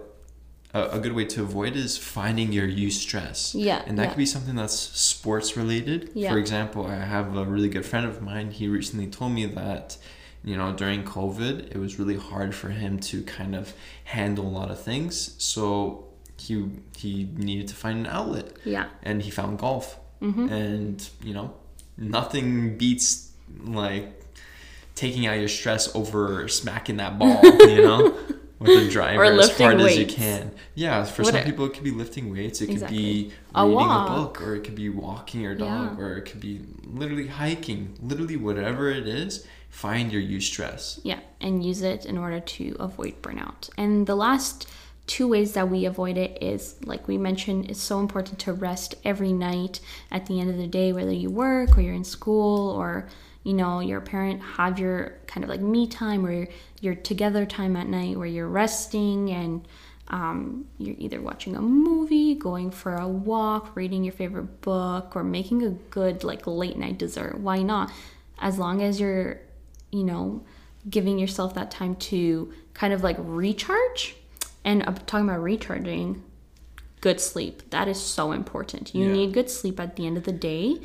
a, 0.74 1.00
good 1.00 1.14
way 1.14 1.26
to 1.26 1.42
avoid 1.42 1.76
is 1.76 1.98
finding 1.98 2.52
your 2.52 2.68
eustress. 2.68 3.54
Yeah, 3.54 3.82
And 3.88 3.98
that 3.98 4.04
yeah. 4.04 4.10
could 4.10 4.18
be 4.18 4.26
something 4.26 4.56
that's 4.56 4.78
sports 4.78 5.56
related. 5.56 6.12
Yeah. 6.14 6.32
For 6.32 6.38
example, 6.38 6.86
I 6.86 6.96
have 6.96 7.36
a 7.38 7.46
really 7.46 7.70
good 7.70 7.86
friend 7.86 8.06
of 8.06 8.22
mine. 8.22 8.52
He 8.52 8.68
recently 8.68 9.08
told 9.08 9.32
me 9.32 9.46
that, 9.46 9.98
you 10.44 10.58
know, 10.58 10.74
during 10.74 11.04
COVID, 11.04 11.72
it 11.74 11.78
was 11.78 11.98
really 11.98 12.18
hard 12.18 12.54
for 12.54 12.70
him 12.70 13.00
to 13.00 13.24
kind 13.24 13.56
of 13.56 13.74
handle 14.04 14.46
a 14.46 14.54
lot 14.60 14.70
of 14.70 14.80
things. 14.82 15.36
So 15.38 16.06
he 16.38 16.70
he 16.98 17.30
needed 17.36 17.70
to 17.70 17.76
find 17.76 17.98
an 18.06 18.08
outlet 18.08 18.48
yeah 18.66 18.88
and 19.04 19.22
he 19.22 19.32
found 19.32 19.58
golf. 19.58 19.98
Mm-hmm. 20.22 20.50
And 20.50 21.10
you 21.24 21.34
know, 21.34 21.54
nothing 21.98 22.78
beats 22.78 23.32
like 23.64 24.22
taking 24.96 25.26
out 25.28 25.38
your 25.40 25.48
stress 25.48 25.94
over 25.96 26.48
smacking 26.48 26.98
that 26.98 27.18
ball, 27.20 27.40
you 27.44 27.82
know, 27.84 28.18
with 28.60 28.88
a 28.88 28.90
driver 28.90 29.24
as 29.26 29.58
hard 29.58 29.80
as 29.82 29.98
you 29.98 30.06
can. 30.06 30.52
Yeah, 30.74 31.04
for 31.04 31.24
What 31.24 31.34
some 31.34 31.44
people 31.44 31.66
it 31.66 31.74
could 31.74 31.84
be 31.84 31.92
lifting 31.92 32.32
weights, 32.32 32.62
it 32.62 32.68
could 32.68 32.88
be 32.90 33.32
A 33.54 33.64
reading 33.64 33.76
walk. 33.76 34.10
a 34.10 34.14
book, 34.14 34.42
or 34.42 34.56
it 34.56 34.64
could 34.64 34.76
be 34.76 34.90
walking 34.90 35.42
your 35.42 35.56
dog, 35.56 35.98
Yeah. 35.98 36.04
or 36.06 36.18
it 36.18 36.24
could 36.26 36.40
be 36.40 36.62
literally 36.86 37.28
hiking. 37.28 37.98
Literally 38.02 38.38
whatever 38.38 38.90
it 38.90 39.08
is, 39.08 39.46
find 39.70 40.12
your 40.12 40.22
eustress. 40.22 41.00
Yeah, 41.04 41.20
and 41.42 41.64
use 41.66 41.82
it 41.82 42.06
in 42.06 42.18
order 42.18 42.40
to 42.40 42.76
avoid 42.80 43.22
burnout. 43.22 43.70
And 43.78 44.08
the 44.08 44.16
last 44.16 44.68
two 45.08 45.28
ways 45.28 45.54
that 45.54 45.70
we 45.70 45.86
avoid 45.86 46.18
it 46.18 46.42
is 46.42 46.76
like 46.86 47.08
we 47.08 47.18
mentioned, 47.18 47.70
it's 47.70 47.82
so 47.82 48.00
important 48.00 48.40
to 48.40 48.54
rest 48.54 48.96
every 49.04 49.34
night 49.34 49.80
at 50.12 50.26
the 50.26 50.40
end 50.40 50.50
of 50.50 50.58
the 50.58 50.68
day, 50.68 50.92
whether 50.92 51.12
you 51.12 51.30
work 51.30 51.78
or 51.78 51.82
you're 51.82 51.94
in 51.94 52.04
school 52.04 52.72
or 52.72 53.08
you 53.44 53.54
know, 53.54 53.80
you're 53.80 54.00
a 54.00 54.02
parent, 54.02 54.42
have 54.42 54.80
your 54.80 55.14
kind 55.28 55.44
of 55.44 55.52
like 55.52 55.62
me 55.62 55.88
time 55.88 56.26
or 56.26 56.32
your, 56.32 56.48
your 56.82 56.96
together 56.96 57.46
time 57.46 57.76
at 57.76 57.88
night 57.88 58.18
where 58.18 58.26
you're 58.26 58.48
resting 58.48 59.30
and 59.30 59.68
um, 60.08 60.66
you're 60.80 60.96
either 60.98 61.22
watching 61.22 61.56
a 61.56 61.62
movie, 61.62 62.34
going 62.34 62.72
for 62.72 62.96
a 62.96 63.08
walk, 63.08 63.76
reading 63.76 64.04
your 64.04 64.14
favorite 64.14 64.62
book, 64.62 65.16
or 65.16 65.24
making 65.24 65.64
a 65.64 65.70
good 65.70 66.24
like 66.24 66.48
late 66.48 66.78
night 66.78 66.98
dessert. 66.98 67.40
Why 67.40 67.62
not? 67.62 67.92
As 68.40 68.58
long 68.58 68.82
as 68.82 69.00
you're, 69.00 69.40
you 69.92 70.04
know, 70.04 70.44
giving 70.90 71.20
yourself 71.20 71.54
that 71.54 71.70
time 71.70 71.96
to 71.96 72.52
kind 72.74 72.94
of 72.94 73.04
like 73.04 73.18
recharge. 73.20 74.16
And 74.66 74.84
I'm 74.86 74.96
talking 74.96 75.30
about 75.30 75.42
recharging, 75.44 76.24
good 77.00 77.22
sleep. 77.22 77.70
That 77.70 77.88
is 77.88 78.02
so 78.02 78.32
important. 78.34 78.94
You 78.96 79.06
Yeah. 79.06 79.14
need 79.14 79.34
good 79.34 79.50
sleep 79.50 79.80
at 79.80 79.96
the 79.96 80.06
end 80.08 80.18
of 80.18 80.24
the 80.24 80.32
day 80.34 80.78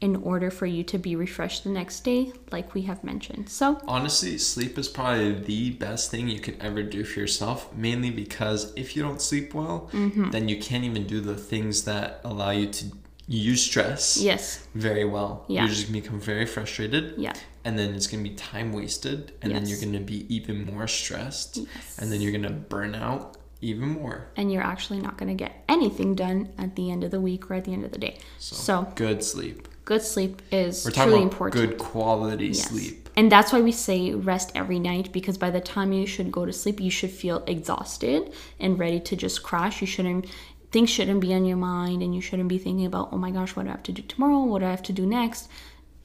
in 0.00 0.16
order 0.16 0.50
for 0.50 0.66
you 0.66 0.82
to 0.84 0.98
be 0.98 1.16
refreshed 1.16 1.64
the 1.64 1.70
next 1.70 2.00
day, 2.04 2.30
like 2.52 2.74
we 2.74 2.82
have 2.82 3.02
mentioned. 3.04 3.48
So, 3.48 3.80
Honestly, 3.88 4.36
sleep 4.36 4.76
is 4.78 4.88
probably 4.88 5.32
the 5.32 5.70
best 5.70 6.10
thing 6.10 6.28
you 6.28 6.38
could 6.40 6.56
ever 6.60 6.82
do 6.82 7.02
for 7.04 7.20
yourself, 7.20 7.72
mainly 7.74 8.10
because 8.10 8.72
if 8.76 8.94
you 8.96 9.02
don't 9.02 9.22
sleep 9.22 9.54
well, 9.54 9.88
Mm-hmm. 9.92 10.30
then 10.32 10.48
you 10.50 10.58
can't 10.58 10.84
even 10.84 11.06
do 11.06 11.20
the 11.20 11.34
things 11.36 11.84
that 11.84 12.20
allow 12.24 12.50
you 12.50 12.66
to 12.78 12.84
eustress 13.28 14.22
yes, 14.22 14.66
very 14.74 15.04
well. 15.04 15.44
Yeah. 15.48 15.62
You're 15.62 15.70
just 15.70 15.86
gonna 15.88 16.00
become 16.00 16.20
very 16.20 16.46
frustrated. 16.46 17.14
yeah, 17.18 17.32
And 17.64 17.78
then 17.78 17.94
it's 17.94 18.06
gonna 18.06 18.22
be 18.22 18.30
time 18.30 18.72
wasted, 18.72 19.32
and 19.42 19.52
then 19.54 19.66
you're 19.66 19.80
gonna 19.80 20.00
be 20.00 20.26
even 20.34 20.64
more 20.66 20.86
stressed, 20.86 21.56
Yes. 21.58 21.98
and 21.98 22.12
then 22.12 22.20
you're 22.20 22.32
gonna 22.32 22.50
burn 22.50 22.94
out 22.94 23.36
even 23.62 23.88
more. 23.88 24.28
and 24.36 24.52
you're 24.52 24.62
actually 24.62 25.00
not 25.00 25.16
going 25.16 25.28
to 25.28 25.34
get 25.34 25.64
anything 25.66 26.14
done 26.14 26.50
at 26.58 26.76
the 26.76 26.90
end 26.90 27.02
of 27.02 27.10
the 27.10 27.18
week 27.20 27.50
or 27.50 27.54
at 27.54 27.64
the 27.64 27.72
end 27.72 27.84
of 27.86 27.90
the 27.90 27.98
day. 27.98 28.18
So, 28.38 28.86
good 28.94 29.24
sleep. 29.24 29.66
good 29.86 30.02
sleep 30.02 30.42
is 30.52 30.84
We're 30.84 30.90
talking 30.90 31.10
truly 31.10 31.22
about 31.22 31.32
important. 31.32 31.70
good 31.70 31.78
quality 31.78 32.48
Yes. 32.48 32.68
sleep. 32.68 33.08
And 33.16 33.32
that's 33.32 33.50
why 33.54 33.62
we 33.62 33.72
say 33.72 34.12
rest 34.12 34.52
every 34.54 34.78
night 34.78 35.10
because 35.10 35.38
by 35.38 35.50
the 35.50 35.60
time 35.60 35.90
you 35.94 36.06
should 36.06 36.30
go 36.30 36.44
to 36.44 36.52
sleep, 36.52 36.80
you 36.80 36.90
should 36.90 37.10
feel 37.10 37.42
exhausted 37.46 38.30
and 38.60 38.78
ready 38.78 39.00
to 39.00 39.16
just 39.16 39.42
crash. 39.42 39.80
You 39.80 39.86
shouldn't 39.86 40.26
things 40.70 40.90
shouldn't 40.90 41.20
be 41.20 41.34
on 41.34 41.44
your 41.44 41.56
mind 41.56 42.02
and 42.02 42.14
you 42.14 42.20
shouldn't 42.20 42.48
be 42.48 42.58
thinking 42.58 42.86
about, 42.86 43.10
oh 43.12 43.18
my 43.18 43.30
gosh, 43.30 43.54
what 43.56 43.64
do 43.64 43.68
I 43.68 43.72
have 43.72 43.82
to 43.84 43.92
do 43.92 44.02
tomorrow? 44.02 44.44
What 44.44 44.60
do 44.60 44.66
I 44.66 44.70
have 44.70 44.82
to 44.84 44.92
do 44.92 45.06
next? 45.06 45.48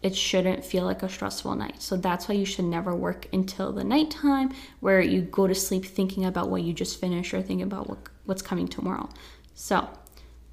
It 0.02 0.16
shouldn't 0.16 0.66
feel 0.66 0.84
like 0.84 1.04
a 1.04 1.10
stressful 1.10 1.56
night. 1.56 1.82
So 1.82 1.96
that's 1.96 2.28
why 2.28 2.36
you 2.36 2.46
should 2.46 2.66
never 2.66 2.96
work 2.96 3.28
until 3.34 3.72
the 3.72 3.84
nighttime 3.84 4.52
where 4.80 5.02
you 5.02 5.22
go 5.22 5.48
to 5.48 5.54
sleep 5.54 5.86
thinking 5.86 6.26
about 6.26 6.50
what 6.50 6.64
you 6.64 6.74
just 6.74 7.00
finished 7.00 7.34
or 7.34 7.42
thinking 7.42 7.64
about 7.64 7.88
what, 7.88 8.00
what's 8.26 8.42
coming 8.42 8.68
tomorrow. 8.68 9.10
So 9.54 9.90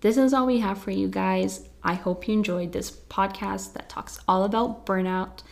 this 0.00 0.16
is 0.16 0.34
all 0.34 0.46
we 0.46 0.58
have 0.58 0.78
for 0.78 0.90
you 0.90 1.08
guys. 1.08 1.68
I 1.82 1.94
hope 1.94 2.28
you 2.28 2.34
enjoyed 2.34 2.72
this 2.72 2.90
podcast 2.90 3.72
that 3.72 3.88
talks 3.88 4.20
all 4.28 4.44
about 4.44 4.84
burnout. 4.84 5.42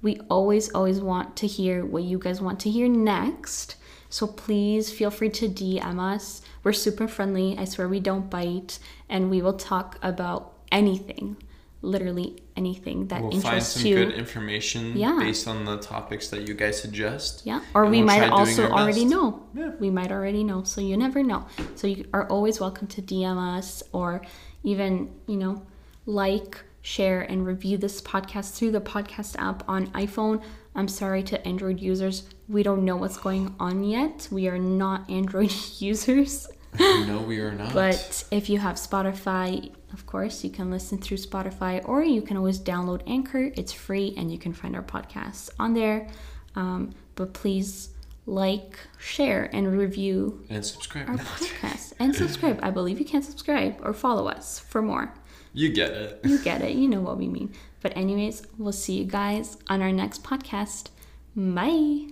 We 0.00 0.18
always, 0.30 0.70
always 0.70 1.00
want 1.00 1.36
to 1.36 1.46
hear 1.46 1.84
what 1.84 2.02
you 2.02 2.18
guys 2.18 2.40
want 2.40 2.58
to 2.60 2.70
hear 2.70 2.88
next. 2.88 3.76
So 4.12 4.26
please 4.26 4.92
feel 4.92 5.10
free 5.10 5.30
to 5.40 5.48
DM 5.48 5.98
us. 5.98 6.42
We're 6.62 6.74
super 6.74 7.08
friendly. 7.08 7.56
I 7.56 7.64
swear 7.64 7.88
we 7.88 7.98
don't 7.98 8.28
bite. 8.28 8.78
And 9.08 9.30
we 9.30 9.40
will 9.40 9.54
talk 9.54 9.98
about 10.02 10.52
anything, 10.70 11.38
literally 11.80 12.42
anything 12.54 13.06
that 13.08 13.22
We'll 13.22 13.40
find 13.40 13.62
some 13.62 13.86
you. 13.86 13.96
good 13.96 14.12
information 14.12 14.82
Yeah. 14.96 15.16
based 15.18 15.48
on 15.48 15.64
the 15.64 15.78
topics 15.78 16.28
that 16.28 16.46
you 16.46 16.52
guys 16.52 16.78
suggest. 16.78 17.42
Yeah, 17.46 17.60
or 17.74 17.86
we 17.86 17.98
we'll 17.98 18.06
might 18.06 18.28
also 18.28 18.68
already 18.68 19.04
best. 19.04 19.14
know. 19.14 19.42
Yeah. 19.54 19.70
We 19.80 19.88
might 19.88 20.12
already 20.12 20.44
know. 20.44 20.62
So 20.64 20.82
you 20.82 20.96
never 20.98 21.22
know. 21.22 21.46
So 21.74 21.86
you 21.86 22.04
are 22.12 22.26
always 22.28 22.60
welcome 22.60 22.88
to 22.88 23.00
DM 23.00 23.38
us 23.56 23.82
or 23.92 24.20
even, 24.62 25.10
you 25.26 25.38
know, 25.38 25.62
like, 26.04 26.60
share, 26.82 27.22
and 27.22 27.46
review 27.46 27.78
this 27.78 28.02
podcast 28.02 28.48
through 28.56 28.72
the 28.72 28.80
podcast 28.94 29.36
app 29.38 29.62
on 29.66 29.86
iPhone. 30.04 30.42
I'm 30.74 30.88
sorry 30.88 31.22
to 31.24 31.46
Android 31.46 31.80
users. 31.80 32.24
We 32.48 32.62
don't 32.62 32.84
know 32.84 32.96
what's 32.96 33.18
going 33.18 33.54
on 33.60 33.84
yet. 33.84 34.28
We 34.30 34.48
are 34.48 34.58
not 34.58 35.08
Android 35.18 35.52
users. 35.78 36.48
no, 36.78 37.22
we 37.26 37.40
are 37.40 37.52
not. 37.52 37.74
But 37.74 38.24
if 38.30 38.48
you 38.48 38.58
have 38.58 38.76
Spotify, 38.76 39.72
of 39.92 40.06
course, 40.06 40.42
you 40.42 40.50
can 40.50 40.70
listen 40.70 40.96
through 40.98 41.18
Spotify 41.18 41.86
or 41.86 42.02
you 42.02 42.22
can 42.22 42.36
always 42.38 42.58
download 42.58 43.02
Anchor. 43.06 43.52
It's 43.54 43.72
free 43.72 44.14
and 44.16 44.32
you 44.32 44.38
can 44.38 44.54
find 44.54 44.74
our 44.74 44.82
podcasts 44.82 45.50
on 45.58 45.74
there. 45.74 46.08
Um, 46.56 46.94
but 47.14 47.34
please 47.34 47.90
like, 48.24 48.78
share, 48.98 49.50
and 49.52 49.76
review 49.76 50.44
and 50.48 50.64
subscribe. 50.64 51.08
our 51.08 51.16
podcast 51.16 51.92
and 51.98 52.14
subscribe. 52.14 52.60
I 52.62 52.70
believe 52.70 52.98
you 52.98 53.04
can 53.04 53.22
subscribe 53.22 53.76
or 53.82 53.92
follow 53.92 54.28
us 54.28 54.58
for 54.60 54.80
more. 54.80 55.12
you 55.52 55.70
get 55.70 55.90
it. 55.90 56.20
You 56.24 56.38
get 56.38 56.62
it. 56.62 56.76
You 56.76 56.88
know 56.88 57.00
what 57.00 57.18
we 57.18 57.26
mean. 57.28 57.52
But, 57.82 57.96
anyways, 57.96 58.46
we'll 58.58 58.72
see 58.72 58.94
you 58.94 59.04
guys 59.04 59.58
on 59.68 59.82
our 59.82 59.92
next 59.92 60.22
podcast. 60.22 60.88
Bye. 61.34 62.11